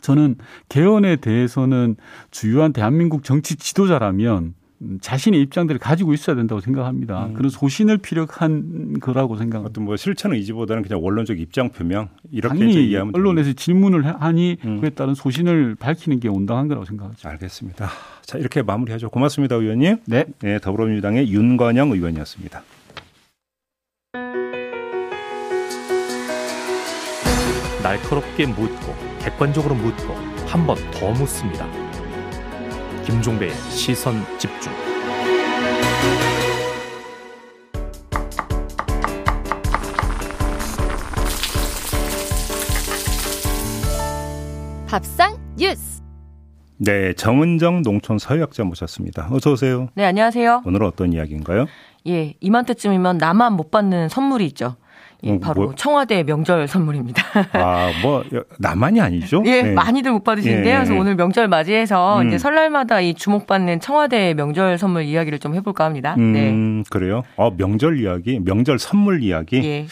저는 0.00 0.36
개헌에 0.70 1.16
대해서는 1.16 1.96
주요한 2.30 2.72
대한민국 2.72 3.24
정치 3.24 3.56
지도자라면 3.56 4.54
자신의 5.00 5.40
입장들을 5.42 5.78
가지고 5.78 6.12
있어야 6.14 6.36
된다고 6.36 6.60
생각합니다. 6.60 7.26
음. 7.26 7.34
그런 7.34 7.50
소신을 7.50 7.98
피력한 7.98 8.98
거라고 9.00 9.36
생각합니다. 9.36 9.70
어떤 9.70 9.84
뭐 9.84 9.96
실천 9.96 10.32
의지보다는 10.32 10.82
그냥 10.82 11.02
원론적 11.02 11.38
입장 11.40 11.70
표명 11.70 12.08
이렇게 12.30 12.64
이해하면 12.68 13.14
언론에서 13.14 13.52
질문을 13.52 14.04
하니 14.22 14.56
음. 14.64 14.80
그에 14.80 14.90
따른 14.90 15.14
소신을 15.14 15.76
밝히는 15.76 16.20
게 16.20 16.28
온당한 16.28 16.68
거라고 16.68 16.84
생각하죠. 16.84 17.28
알겠습니다. 17.28 17.88
자 18.22 18.38
이렇게 18.38 18.62
마무리하죠. 18.62 19.10
고맙습니다, 19.10 19.56
의원님. 19.56 19.98
네. 20.06 20.24
네 20.40 20.58
더불어민주당의 20.58 21.32
윤건영 21.32 21.90
의원이었습니다. 21.92 22.62
날카롭게 27.82 28.46
묻고 28.46 28.94
객관적으로 29.20 29.74
묻고 29.74 30.14
한 30.46 30.66
번 30.66 30.76
더 30.92 31.10
묻습니다. 31.12 31.66
김종배의 33.04 33.52
시선 33.70 34.14
집중. 34.38 34.72
밥상 44.86 45.36
뉴스. 45.56 46.00
네, 46.76 47.12
정은정 47.14 47.82
농촌 47.82 48.18
서유학자 48.18 48.62
모셨습니다. 48.64 49.28
어서 49.32 49.52
오세요. 49.52 49.88
네, 49.94 50.04
안녕하세요. 50.04 50.62
오늘은 50.64 50.86
어떤 50.86 51.12
이야기인가요? 51.12 51.66
예, 52.06 52.34
이맘때쯤이면 52.40 53.18
나만 53.18 53.54
못 53.54 53.70
받는 53.70 54.08
선물이 54.08 54.46
있죠. 54.46 54.76
예, 55.24 55.32
어, 55.32 55.38
바로 55.40 55.62
뭐, 55.62 55.74
청와대 55.74 56.24
명절 56.24 56.66
선물입니다. 56.66 57.22
아, 57.54 57.90
뭐 58.02 58.24
나만이 58.58 59.00
아니죠? 59.00 59.42
예, 59.46 59.62
네. 59.62 59.72
많이들 59.72 60.10
못 60.10 60.24
받으시는데요. 60.24 60.72
예, 60.72 60.76
그래서 60.78 60.94
오늘 60.94 61.14
명절 61.14 61.48
맞이해서 61.48 62.22
음. 62.22 62.28
이제 62.28 62.38
설날마다 62.38 63.00
이 63.00 63.14
주목받는 63.14 63.80
청와대 63.80 64.34
명절 64.34 64.78
선물 64.78 65.04
이야기를 65.04 65.38
좀 65.38 65.54
해볼까 65.54 65.84
합니다. 65.84 66.14
음, 66.18 66.32
네. 66.32 66.84
그래요? 66.90 67.22
어, 67.36 67.50
명절 67.56 68.00
이야기, 68.00 68.40
명절 68.40 68.78
선물 68.78 69.22
이야기. 69.22 69.62
예. 69.64 69.86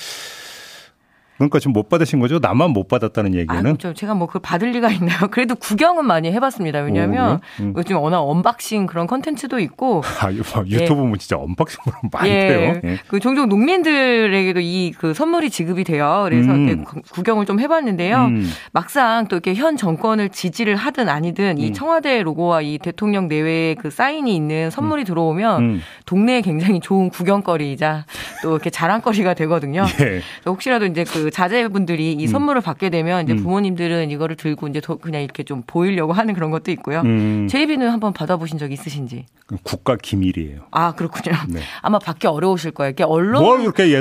그러니까 1.40 1.58
지금 1.58 1.72
못 1.72 1.88
받으신 1.88 2.20
거죠? 2.20 2.38
나만 2.38 2.70
못 2.70 2.88
받았다는 2.88 3.34
얘기는? 3.34 3.56
아, 3.58 3.62
그렇죠. 3.62 3.94
제가 3.94 4.14
뭐 4.14 4.26
그걸 4.26 4.42
받을 4.42 4.70
리가 4.70 4.90
있나요? 4.90 5.18
그래도 5.30 5.54
구경은 5.54 6.04
많이 6.04 6.30
해봤습니다. 6.32 6.80
왜냐하면 6.80 7.36
오, 7.36 7.62
음. 7.62 7.74
요즘 7.76 7.96
워낙 7.96 8.20
unboxing 8.20 8.86
그런 8.86 9.06
컨텐츠도 9.06 9.58
있고. 9.60 10.02
아, 10.20 10.30
뭐 10.30 10.64
유튜브 10.66 10.82
예. 10.82 10.86
보면 10.86 11.18
진짜 11.18 11.36
unboxing으로 11.36 11.96
많이 12.12 12.30
예. 12.30 12.48
돼요. 12.48 12.80
예. 12.84 12.98
그 13.08 13.18
종종 13.20 13.48
농민들에게도 13.48 14.60
이 14.60 14.90
그 15.00 15.14
선물이 15.14 15.48
지급이 15.48 15.84
돼요. 15.84 16.22
그래서 16.24 16.50
음. 16.52 16.84
구경을 17.12 17.46
좀 17.46 17.58
해봤는데요. 17.58 18.16
음. 18.26 18.50
막상 18.72 19.26
또 19.28 19.36
이렇게 19.36 19.54
현 19.54 19.78
정권을 19.78 20.28
지지를 20.28 20.76
하든 20.76 21.08
아니든 21.08 21.56
이 21.56 21.68
음. 21.68 21.72
청와대 21.72 22.22
로고와 22.22 22.60
이 22.60 22.76
대통령 22.76 23.26
내외의 23.26 23.76
그 23.76 23.90
사인이 23.90 24.34
있는 24.34 24.70
선물이 24.70 25.02
음. 25.02 25.04
들어오면 25.04 25.62
음. 25.62 25.80
동네에 26.04 26.42
굉장히 26.42 26.80
좋은 26.80 27.08
구경거리이자 27.08 28.04
또 28.42 28.50
이렇게 28.52 28.68
자랑거리가 28.70 29.32
되거든요. 29.32 29.84
예. 30.00 30.20
혹시라도 30.44 30.84
이제 30.84 31.04
그 31.04 31.29
자제분들이 31.30 32.12
이 32.12 32.26
선물을 32.26 32.60
받게 32.60 32.90
되면 32.90 33.24
이제 33.24 33.34
부모님들은 33.34 34.10
이거를 34.10 34.36
들고 34.36 34.68
이제 34.68 34.80
그냥 35.00 35.22
이렇게 35.22 35.42
좀 35.42 35.62
보이려고 35.66 36.12
하는 36.12 36.34
그런 36.34 36.50
것도 36.50 36.70
있고요. 36.72 37.02
제이비는 37.48 37.88
한번 37.88 38.12
받아보신 38.12 38.58
적 38.58 38.72
있으신지? 38.72 39.26
국가 39.64 39.96
기밀이에요. 39.96 40.60
아 40.70 40.92
그렇군요. 40.94 41.36
네. 41.48 41.60
아마 41.82 41.98
받기 41.98 42.26
어려우실 42.26 42.70
거예요. 42.72 42.90
이렇게 42.90 43.04
언론 43.04 43.44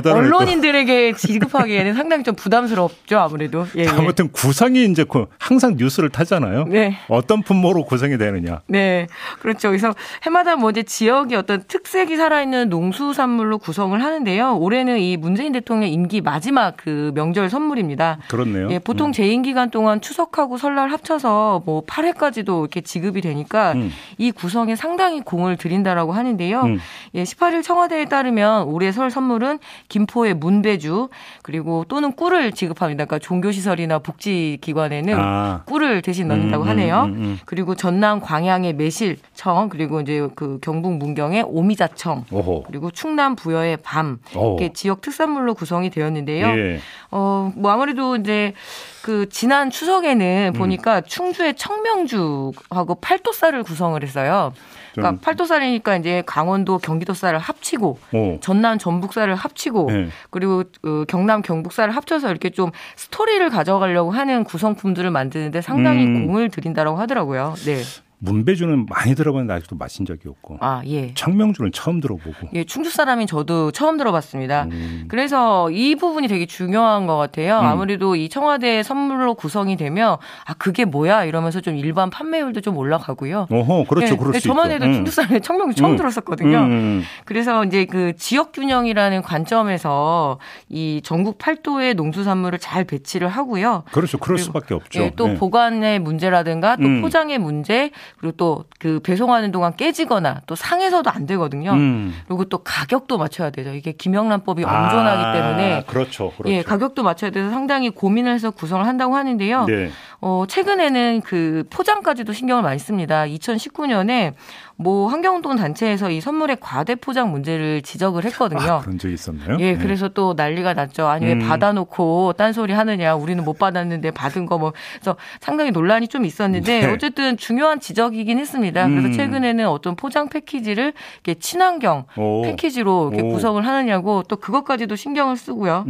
언론인들에게 0.05 1.13
지급하기에는 1.13 1.93
상당히 1.95 2.23
좀 2.23 2.35
부담스럽죠 2.35 3.17
아무래도. 3.17 3.65
예, 3.75 3.83
예. 3.83 3.87
아무튼 3.87 4.31
구성이 4.31 4.85
이제 4.85 5.03
그 5.03 5.25
항상 5.39 5.75
뉴스를 5.77 6.09
타잖아요. 6.09 6.65
네. 6.65 6.97
어떤 7.07 7.41
분모로 7.41 7.85
구성이 7.85 8.17
되느냐. 8.17 8.61
네, 8.67 9.07
그렇죠. 9.39 9.69
그래서 9.69 9.93
해마다 10.23 10.55
뭐 10.55 10.69
이제 10.69 10.83
지역이 10.83 11.35
어떤 11.35 11.63
특색이 11.67 12.15
살아있는 12.15 12.69
농수산물로 12.69 13.57
구성을 13.57 13.99
하는데요. 14.01 14.57
올해는 14.57 14.99
이 14.99 15.17
문재인 15.17 15.51
대통령 15.51 15.89
임기 15.89 16.21
마지막 16.21 16.77
그 16.77 17.11
명절 17.19 17.49
선물입니다. 17.49 18.19
그렇네요. 18.29 18.69
예, 18.71 18.77
보통 18.79 19.07
음. 19.07 19.11
재임 19.11 19.41
기간 19.41 19.71
동안 19.71 19.99
추석하고 19.99 20.57
설날 20.57 20.91
합쳐서 20.91 21.63
뭐 21.65 21.83
8회까지도 21.85 22.61
이렇게 22.61 22.81
지급이 22.81 23.21
되니까 23.21 23.73
음. 23.73 23.91
이 24.17 24.31
구성에 24.31 24.75
상당히 24.75 25.21
고 25.21 25.39
공을 25.39 25.55
드린다라고 25.55 26.11
하는데요. 26.11 26.61
음. 26.61 26.79
예, 27.15 27.23
18일 27.23 27.63
청와대에 27.63 28.05
따르면 28.05 28.63
올해 28.63 28.91
설 28.91 29.09
선물은 29.09 29.59
김포의 29.87 30.33
문배주 30.33 31.09
그리고 31.43 31.85
또는 31.87 32.11
꿀을 32.11 32.51
지급합니다. 32.51 33.05
그러니까 33.05 33.19
종교시설이나 33.19 33.99
복지기관에는 33.99 35.15
아. 35.17 35.63
꿀을 35.65 36.01
대신 36.01 36.27
넣는다고 36.27 36.63
음, 36.63 36.65
음 36.65 36.69
하네요. 36.69 37.03
음, 37.03 37.13
음, 37.13 37.39
그리고 37.45 37.75
전남 37.75 38.19
광양의 38.19 38.73
매실청 38.73 39.69
그리고 39.69 40.01
이제 40.01 40.27
그 40.35 40.59
경북 40.61 40.97
문경의 40.97 41.45
오미자청 41.47 42.25
오호. 42.31 42.63
그리고 42.63 42.91
충남 42.91 43.35
부여의 43.35 43.77
밤 43.83 44.19
이렇게 44.31 44.73
지역 44.73 45.01
특산물로 45.01 45.53
구성이 45.53 45.89
되었는데요. 45.89 46.47
예. 46.47 46.79
어, 47.11 47.51
뭐 47.55 47.71
아무래도 47.71 48.15
이제 48.15 48.53
그 49.01 49.27
지난 49.29 49.69
추석에는 49.69 50.53
보니까 50.55 50.97
음. 50.97 51.01
충주의 51.07 51.55
청명주하고 51.55 52.95
팔도살을 53.01 53.63
구성을 53.63 54.01
했어요. 54.03 54.53
그러니까 54.93 55.21
팔도살이니까 55.23 55.97
이제 55.97 56.23
강원도 56.25 56.77
경기도살을 56.77 57.39
합치고 57.39 57.99
오. 58.13 58.39
전남 58.41 58.77
전북살을 58.77 59.35
합치고 59.35 59.91
네. 59.91 60.07
그리고 60.29 60.63
그 60.81 61.05
경남 61.07 61.41
경북살을 61.41 61.95
합쳐서 61.95 62.29
이렇게 62.29 62.49
좀 62.49 62.71
스토리를 62.95 63.47
가져가려고 63.49 64.11
하는 64.11 64.43
구성품들을 64.43 65.09
만드는데 65.11 65.61
상당히 65.61 66.05
음. 66.05 66.27
공을 66.27 66.49
들인다라고 66.49 66.97
하더라고요. 66.97 67.55
네. 67.65 67.81
문배주는 68.19 68.85
많이 68.87 69.15
들어봤는데 69.15 69.53
아직도 69.53 69.77
마신 69.77 70.05
적이 70.05 70.27
없고. 70.27 70.57
아, 70.59 70.81
예. 70.85 71.13
청명주는 71.13 71.71
처음 71.71 72.01
들어보고. 72.01 72.49
예, 72.53 72.65
충주 72.65 72.89
사람인 72.89 73.27
저도 73.27 73.71
처음 73.71 73.97
들어봤습니다. 73.97 74.63
음. 74.71 75.05
그래서 75.07 75.71
이 75.71 75.95
부분이 75.95 76.27
되게 76.27 76.45
중요한 76.45 77.07
것 77.07 77.15
같아요. 77.15 77.59
음. 77.59 77.65
아무래도 77.65 78.15
이 78.15 78.27
청와대 78.27 78.83
선물로 78.83 79.35
구성이 79.35 79.77
되면 79.77 80.17
아, 80.45 80.53
그게 80.55 80.83
뭐야? 80.83 81.23
이러면서 81.23 81.61
좀 81.61 81.77
일반 81.77 82.09
판매율도 82.09 82.59
좀 82.61 82.77
올라가고요. 82.77 83.47
어허, 83.49 83.85
그렇죠. 83.87 84.13
예, 84.13 84.17
그럴 84.17 84.33
수 84.33 84.41
저만 84.41 84.71
해도 84.71 84.85
음. 84.85 84.93
충주 84.93 85.11
사람인 85.11 85.41
청명주 85.41 85.75
처음 85.75 85.91
음. 85.91 85.97
들었었거든요. 85.97 86.57
음, 86.57 86.71
음. 86.71 87.03
그래서 87.23 87.63
이제 87.63 87.85
그 87.85 88.15
지역 88.17 88.51
균형이라는 88.51 89.21
관점에서 89.21 90.39
이 90.67 90.99
전국 91.05 91.37
팔도의 91.37 91.93
농수산물을 91.93 92.59
잘 92.59 92.83
배치를 92.83 93.29
하고요. 93.29 93.83
그렇죠. 93.91 94.17
그럴 94.17 94.37
수밖에 94.37 94.73
없죠. 94.73 95.01
예, 95.01 95.11
또 95.15 95.27
네. 95.27 95.35
보관의 95.35 95.99
문제라든가 95.99 96.75
또 96.75 96.83
포장의 97.01 97.37
문제 97.37 97.91
그리고 98.17 98.35
또 98.37 98.65
그 98.79 99.01
배송하는 99.01 99.51
동안 99.51 99.75
깨지거나 99.75 100.41
또 100.47 100.55
상해서도 100.55 101.09
안 101.09 101.25
되거든요. 101.25 101.73
음. 101.73 102.15
그리고 102.27 102.45
또 102.45 102.59
가격도 102.59 103.17
맞춰야 103.17 103.49
되죠. 103.49 103.73
이게 103.73 103.91
김영란법이 103.91 104.63
아, 104.65 104.83
온전하기 104.85 105.37
때문에 105.37 105.83
그렇죠, 105.85 106.31
그렇죠. 106.37 106.53
예, 106.53 106.61
가격도 106.63 107.03
맞춰야 107.03 107.29
돼서 107.29 107.49
상당히 107.49 107.89
고민을 107.89 108.33
해서 108.33 108.51
구성을 108.51 108.85
한다고 108.87 109.15
하는데요. 109.17 109.65
네. 109.65 109.91
어, 110.21 110.45
최근에는 110.47 111.21
그 111.21 111.65
포장까지도 111.69 112.33
신경을 112.33 112.63
많이 112.63 112.79
씁니다. 112.79 113.25
2019년에 113.25 114.33
뭐 114.75 115.07
환경운동 115.09 115.57
단체에서 115.57 116.09
이 116.09 116.21
선물의 116.21 116.57
과대 116.61 116.95
포장 116.95 117.31
문제를 117.31 117.81
지적을 117.81 118.23
했거든요. 118.25 118.61
아, 118.61 118.79
그런 118.79 118.97
적이 118.97 119.15
있었나요? 119.15 119.57
예, 119.59 119.73
네. 119.73 119.77
그래서 119.77 120.07
또 120.07 120.33
난리가 120.37 120.73
났죠. 120.73 121.07
아니 121.07 121.25
왜 121.25 121.33
음. 121.33 121.39
받아놓고 121.39 122.33
딴소리 122.33 122.71
하느냐? 122.71 123.15
우리는 123.15 123.43
못 123.43 123.59
받았는데 123.59 124.11
받은 124.11 124.45
거 124.45 124.57
뭐. 124.57 124.71
그래서 124.93 125.17
상당히 125.41 125.71
논란이 125.71 126.07
좀 126.07 126.23
있었는데 126.23 126.79
네. 126.81 126.93
어쨌든 126.93 127.35
중요한 127.35 127.81
지적이긴 127.81 128.39
했습니다. 128.39 128.87
그래서 128.87 129.07
음. 129.07 129.13
최근에는 129.13 129.67
어떤 129.67 129.95
포장 129.97 130.29
패키지를 130.29 130.93
이렇게 131.25 131.39
친환경 131.39 132.05
오. 132.15 132.43
패키지로 132.43 133.11
이렇게 133.13 133.27
오. 133.27 133.33
구성을 133.33 133.65
하느냐고 133.65 134.23
또 134.29 134.37
그것까지도 134.37 134.95
신경을 134.95 135.35
쓰고요. 135.35 135.85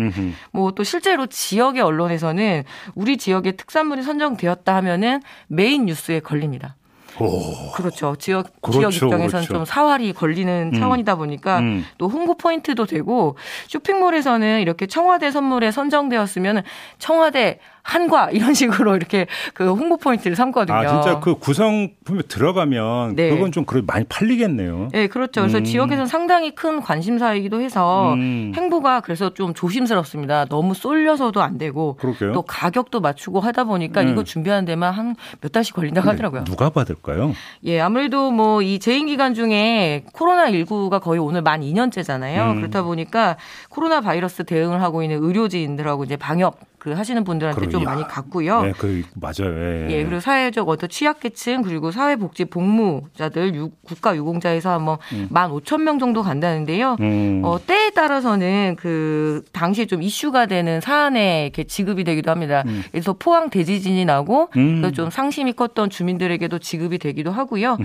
뭐 0.51 0.69
또 0.79 0.83
실제로 0.83 1.25
지역의 1.27 1.81
언론에서는 1.81 2.63
우리 2.95 3.17
지역의 3.17 3.57
특산물이 3.57 4.03
선 4.03 4.18
정되었다 4.19 4.75
하면은 4.75 5.21
메인 5.47 5.85
뉴스에 5.85 6.19
걸립니다. 6.19 6.75
오. 7.19 7.71
그렇죠. 7.73 8.15
지역 8.15 8.61
그렇죠, 8.61 8.89
지역 8.91 8.93
입장에서는 8.93 9.45
그렇죠. 9.45 9.53
좀 9.53 9.65
사활이 9.65 10.13
걸리는 10.13 10.71
음. 10.73 10.79
차원이다 10.79 11.15
보니까 11.15 11.59
음. 11.59 11.85
또 11.97 12.07
홍보 12.07 12.35
포인트도 12.35 12.85
되고 12.85 13.35
쇼핑몰에서는 13.67 14.61
이렇게 14.61 14.85
청와대 14.85 15.31
선물에 15.31 15.71
선정되었으면 15.71 16.63
청와대 16.97 17.59
한과 17.83 18.31
이런 18.31 18.53
식으로 18.53 18.95
이렇게 18.95 19.27
그 19.53 19.73
홍보 19.73 19.97
포인트를 19.97 20.35
삼거든요. 20.35 20.77
아 20.77 20.87
진짜 20.87 21.19
그 21.19 21.35
구성품에 21.35 22.23
들어가면 22.27 23.15
네. 23.15 23.29
그건 23.29 23.51
좀 23.51 23.65
그래 23.65 23.81
많이 23.85 24.05
팔리겠네요. 24.05 24.89
네, 24.91 25.07
그렇죠. 25.07 25.41
그래서 25.41 25.59
음. 25.59 25.63
지역에서는 25.63 26.05
상당히 26.07 26.53
큰 26.55 26.81
관심사이기도 26.81 27.61
해서 27.61 28.13
음. 28.13 28.51
행보가 28.55 29.01
그래서 29.01 29.33
좀 29.33 29.53
조심스럽습니다. 29.53 30.45
너무 30.45 30.73
쏠려서도 30.73 31.41
안 31.41 31.57
되고 31.57 31.95
그럴게요? 31.95 32.33
또 32.33 32.41
가격도 32.43 32.99
맞추고 33.01 33.39
하다 33.39 33.63
보니까 33.65 34.01
음. 34.01 34.09
이거 34.09 34.23
준비하는 34.23 34.65
데만 34.65 34.93
한 34.93 35.15
몇 35.41 35.51
달씩 35.51 35.75
걸린다고 35.75 36.07
하더라고요. 36.09 36.43
누가 36.43 36.69
받을까요? 36.69 37.33
예, 37.65 37.79
아무래도 37.79 38.31
뭐 38.31 38.59
이 38.61 38.77
재임 38.79 39.07
기간 39.07 39.33
중에 39.33 40.03
코로나 40.13 40.51
19가 40.51 41.01
거의 41.01 41.19
오늘 41.19 41.41
만 41.41 41.61
2년째잖아요. 41.61 42.51
음. 42.51 42.55
그렇다 42.57 42.83
보니까 42.83 43.37
코로나 43.69 44.01
바이러스 44.01 44.43
대응을 44.43 44.81
하고 44.81 45.01
있는 45.01 45.23
의료진들하고 45.23 46.03
이제 46.03 46.17
방역 46.17 46.59
그 46.79 46.91
하시는 46.91 47.23
분들한테 47.23 47.59
그럼, 47.59 47.71
좀 47.71 47.81
야. 47.83 47.85
많이 47.85 48.03
갔고요. 48.07 48.61
네, 48.61 48.71
그 48.77 49.03
맞아요. 49.15 49.53
예. 49.53 49.87
예, 49.89 50.03
그리고 50.03 50.19
사회적 50.19 50.67
어떤 50.69 50.89
취약계층 50.89 51.61
그리고 51.61 51.91
사회복지 51.91 52.45
복무자들 52.45 53.53
유, 53.55 53.69
국가 53.85 54.15
유공자에서 54.15 54.71
한번 54.71 54.97
음. 55.13 55.27
15,000명 55.31 55.99
정도 55.99 56.23
간다는데요. 56.23 56.95
음. 57.01 57.41
어, 57.43 57.59
때에 57.63 57.89
따라서는 57.91 58.75
그 58.77 59.43
당시에 59.51 59.85
좀 59.85 60.01
이슈가 60.01 60.45
되는 60.45 60.79
사안에 60.79 61.43
이렇게 61.43 61.65
지급이 61.65 62.03
되기도 62.03 62.31
합니다. 62.31 62.63
음. 62.67 62.83
그래서 62.91 63.13
포항 63.13 63.49
대지진이 63.49 64.05
나고 64.05 64.49
음. 64.55 64.89
좀 64.93 65.09
상심이 65.09 65.53
컸던 65.53 65.89
주민들에게도 65.89 66.59
지급이 66.59 66.97
되기도 66.97 67.31
하고요. 67.31 67.77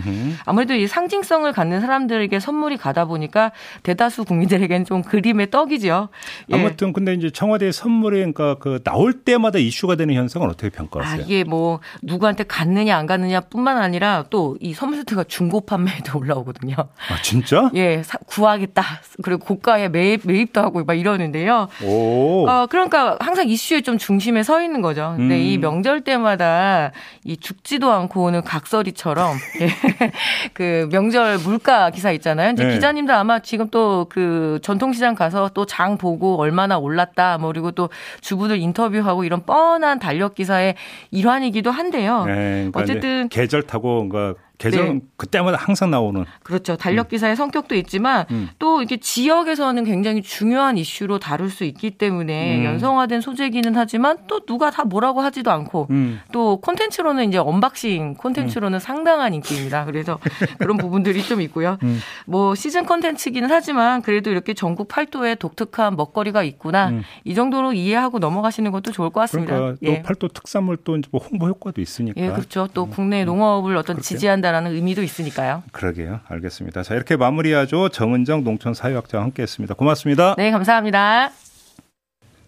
아무래도 0.45 0.75
이 0.75 0.87
상징성을 0.87 1.51
갖는 1.53 1.81
사람들에게 1.81 2.39
선물이 2.39 2.77
가다 2.77 3.07
보니까 3.07 3.53
대다수 3.83 4.25
국민들에게는 4.25 4.85
좀 4.85 5.03
그림의 5.03 5.51
떡이죠. 5.51 6.09
예. 6.53 6.55
아무튼 6.55 6.93
근데 6.93 7.15
이제 7.15 7.31
청와대 7.31 7.73
선물에 7.73 8.19
그러니까 8.19 8.55
그 8.55 8.81
나올 8.85 9.13
때마다 9.15 9.59
이슈가 9.59 9.97
되는 9.97 10.15
현상은 10.15 10.49
어떻게 10.49 10.69
평가하세요? 10.71 11.23
아, 11.23 11.25
이게 11.25 11.43
뭐 11.45 11.81
누구한테 12.03 12.45
갔느냐 12.45 12.97
안 12.97 13.07
갔느냐뿐만 13.07 13.79
아니라 13.79 14.25
또 14.31 14.55
이 14.61 14.73
선물 14.75 14.99
세트가 14.99 15.25
중고 15.25 15.63
판매에도 15.63 16.19
올라오거든요. 16.21 16.77
아 16.77 17.23
진짜? 17.23 17.71
예, 17.75 18.03
사, 18.03 18.19
구하겠다. 18.27 18.83
그리고 19.23 19.45
고가에 19.45 19.89
매입 19.89 20.21
매입도 20.25 20.61
하고 20.61 20.85
막 20.85 20.95
이러는데요. 20.95 21.69
오. 21.83 22.47
어, 22.49 22.67
그러니까 22.67 23.17
항상 23.21 23.49
이슈의 23.49 23.83
좀 23.83 23.99
중심에 23.99 24.43
서 24.43 24.63
있는 24.63 24.81
거죠. 24.81 25.15
근데 25.17 25.35
음. 25.37 25.41
이 25.41 25.59
명절 25.59 26.03
때마다 26.03 26.93
이 27.25 27.37
죽지도 27.37 27.91
않고 27.91 28.23
오는 28.25 28.43
각설이처럼 28.43 29.37
예, 29.63 30.13
그 30.53 30.89
명절 30.91 31.39
물가 31.39 31.91
기사 31.91 32.11
있잖아요. 32.13 32.53
이제 32.53 32.65
네. 32.65 32.75
기자님들 32.75 33.15
아마 33.15 33.39
지금 33.41 33.69
또 33.71 34.07
그 34.11 34.59
전통시장 34.63 35.15
가서 35.15 35.49
또 35.55 35.65
장 35.65 35.97
보고 35.99 36.37
얼마나 36.39 36.79
올랐다. 36.79 37.39
뭐 37.39 37.51
그리고 37.51 37.71
또 37.73 37.89
주부들 38.21 38.59
인 38.59 38.74
인터뷰하고 38.75 39.25
이런 39.25 39.45
뻔한 39.47 39.99
달력 39.99 40.35
기사의 40.35 40.75
일환이기도 41.11 41.71
한데요. 41.71 42.25
네, 42.27 42.69
그러니까 42.71 42.81
어쨌든 42.81 43.29
계절 43.29 43.63
타고 43.63 43.95
뭔가 43.95 44.35
계절 44.59 44.95
네. 44.95 45.01
그때마다 45.17 45.57
항상 45.59 45.91
나오는 45.91 46.25
그렇죠. 46.43 46.77
달력 46.77 47.09
기사의 47.09 47.37
성격도 47.37 47.75
있지만 47.77 48.27
음. 48.31 48.49
또 48.59 48.83
이게 48.83 48.97
지역에서는 48.97 49.85
굉장히 49.85 50.23
중요한 50.23 50.77
이슈로 50.77 51.19
다룰 51.19 51.51
수 51.51 51.65
있기 51.65 51.93
때문에 51.93 52.59
음. 52.59 52.65
연성화된 52.65 53.21
소재기는 53.21 53.77
하지만 53.77 54.19
또 54.27 54.41
누가 54.41 54.71
다 54.71 54.85
뭐라고 54.85 55.21
하지도 55.21 55.51
않고 55.51 55.87
음. 55.91 56.21
또 56.33 56.57
콘텐츠로는 56.61 57.29
이제 57.29 57.39
unboxing 57.39 58.15
콘텐츠로는 58.15 58.79
상당한 58.81 59.35
인기입니다. 59.35 59.85
그래서 59.85 60.19
그런 60.59 60.77
부분들이 60.77 61.23
좀 61.23 61.41
있고요. 61.43 61.79
음. 61.83 62.01
뭐 62.27 62.55
시즌 62.55 62.87
콘텐츠기는 62.87 63.51
하지만 63.51 64.03
그래도 64.03 64.31
이렇게 64.31 64.55
전국 64.55 64.89
팔도에 64.89 65.37
독특한 65.37 65.97
먹거리가 65.97 66.43
있구나 66.43 66.89
음. 66.89 67.03
이 67.25 67.35
정도로 67.35 67.73
이해하고 67.73 68.19
넘어가시는 68.19 68.71
것도 68.73 68.93
좋을 68.93 69.11
것 69.11 69.21
같습니다. 69.21 69.55
그러니까 69.55 69.79
또 69.85 69.93
예. 69.93 70.03
팔도 70.03 70.29
특산물 70.29 70.77
또 70.79 70.95
뭐 71.11 71.21
홍보 71.21 71.49
효과도 71.49 71.81
있으니까. 71.81 72.21
예, 72.21 72.31
그렇죠. 72.31 72.69
또 72.73 72.87
국내 72.87 73.25
농업을 73.25 73.77
어떤 73.77 73.97
그렇게요? 73.97 74.03
지지한 74.03 74.41
다라는 74.45 74.73
의미도 74.73 75.03
있으니까요. 75.03 75.65
그러게요. 75.73 76.21
알겠습니다. 76.29 76.83
자, 76.83 76.95
이렇게 76.95 77.17
마무리하죠. 77.17 77.89
정은정 77.89 78.45
농촌 78.45 78.75
사회학자와 78.75 79.25
함께 79.25 79.43
했습니다. 79.43 79.75
고맙습니다. 79.75 80.35
네, 80.39 80.51
감사합니다. 80.53 81.31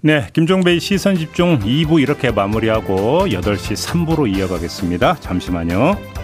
네, 0.03 0.29
김종배의 0.33 0.79
시선 0.79 1.17
집중 1.17 1.59
2부 1.59 2.01
이렇게 2.01 2.31
마무리하고 2.31 3.27
8시 3.27 4.07
3부로 4.07 4.33
이어가겠습니다. 4.33 5.17
잠시만요. 5.17 6.16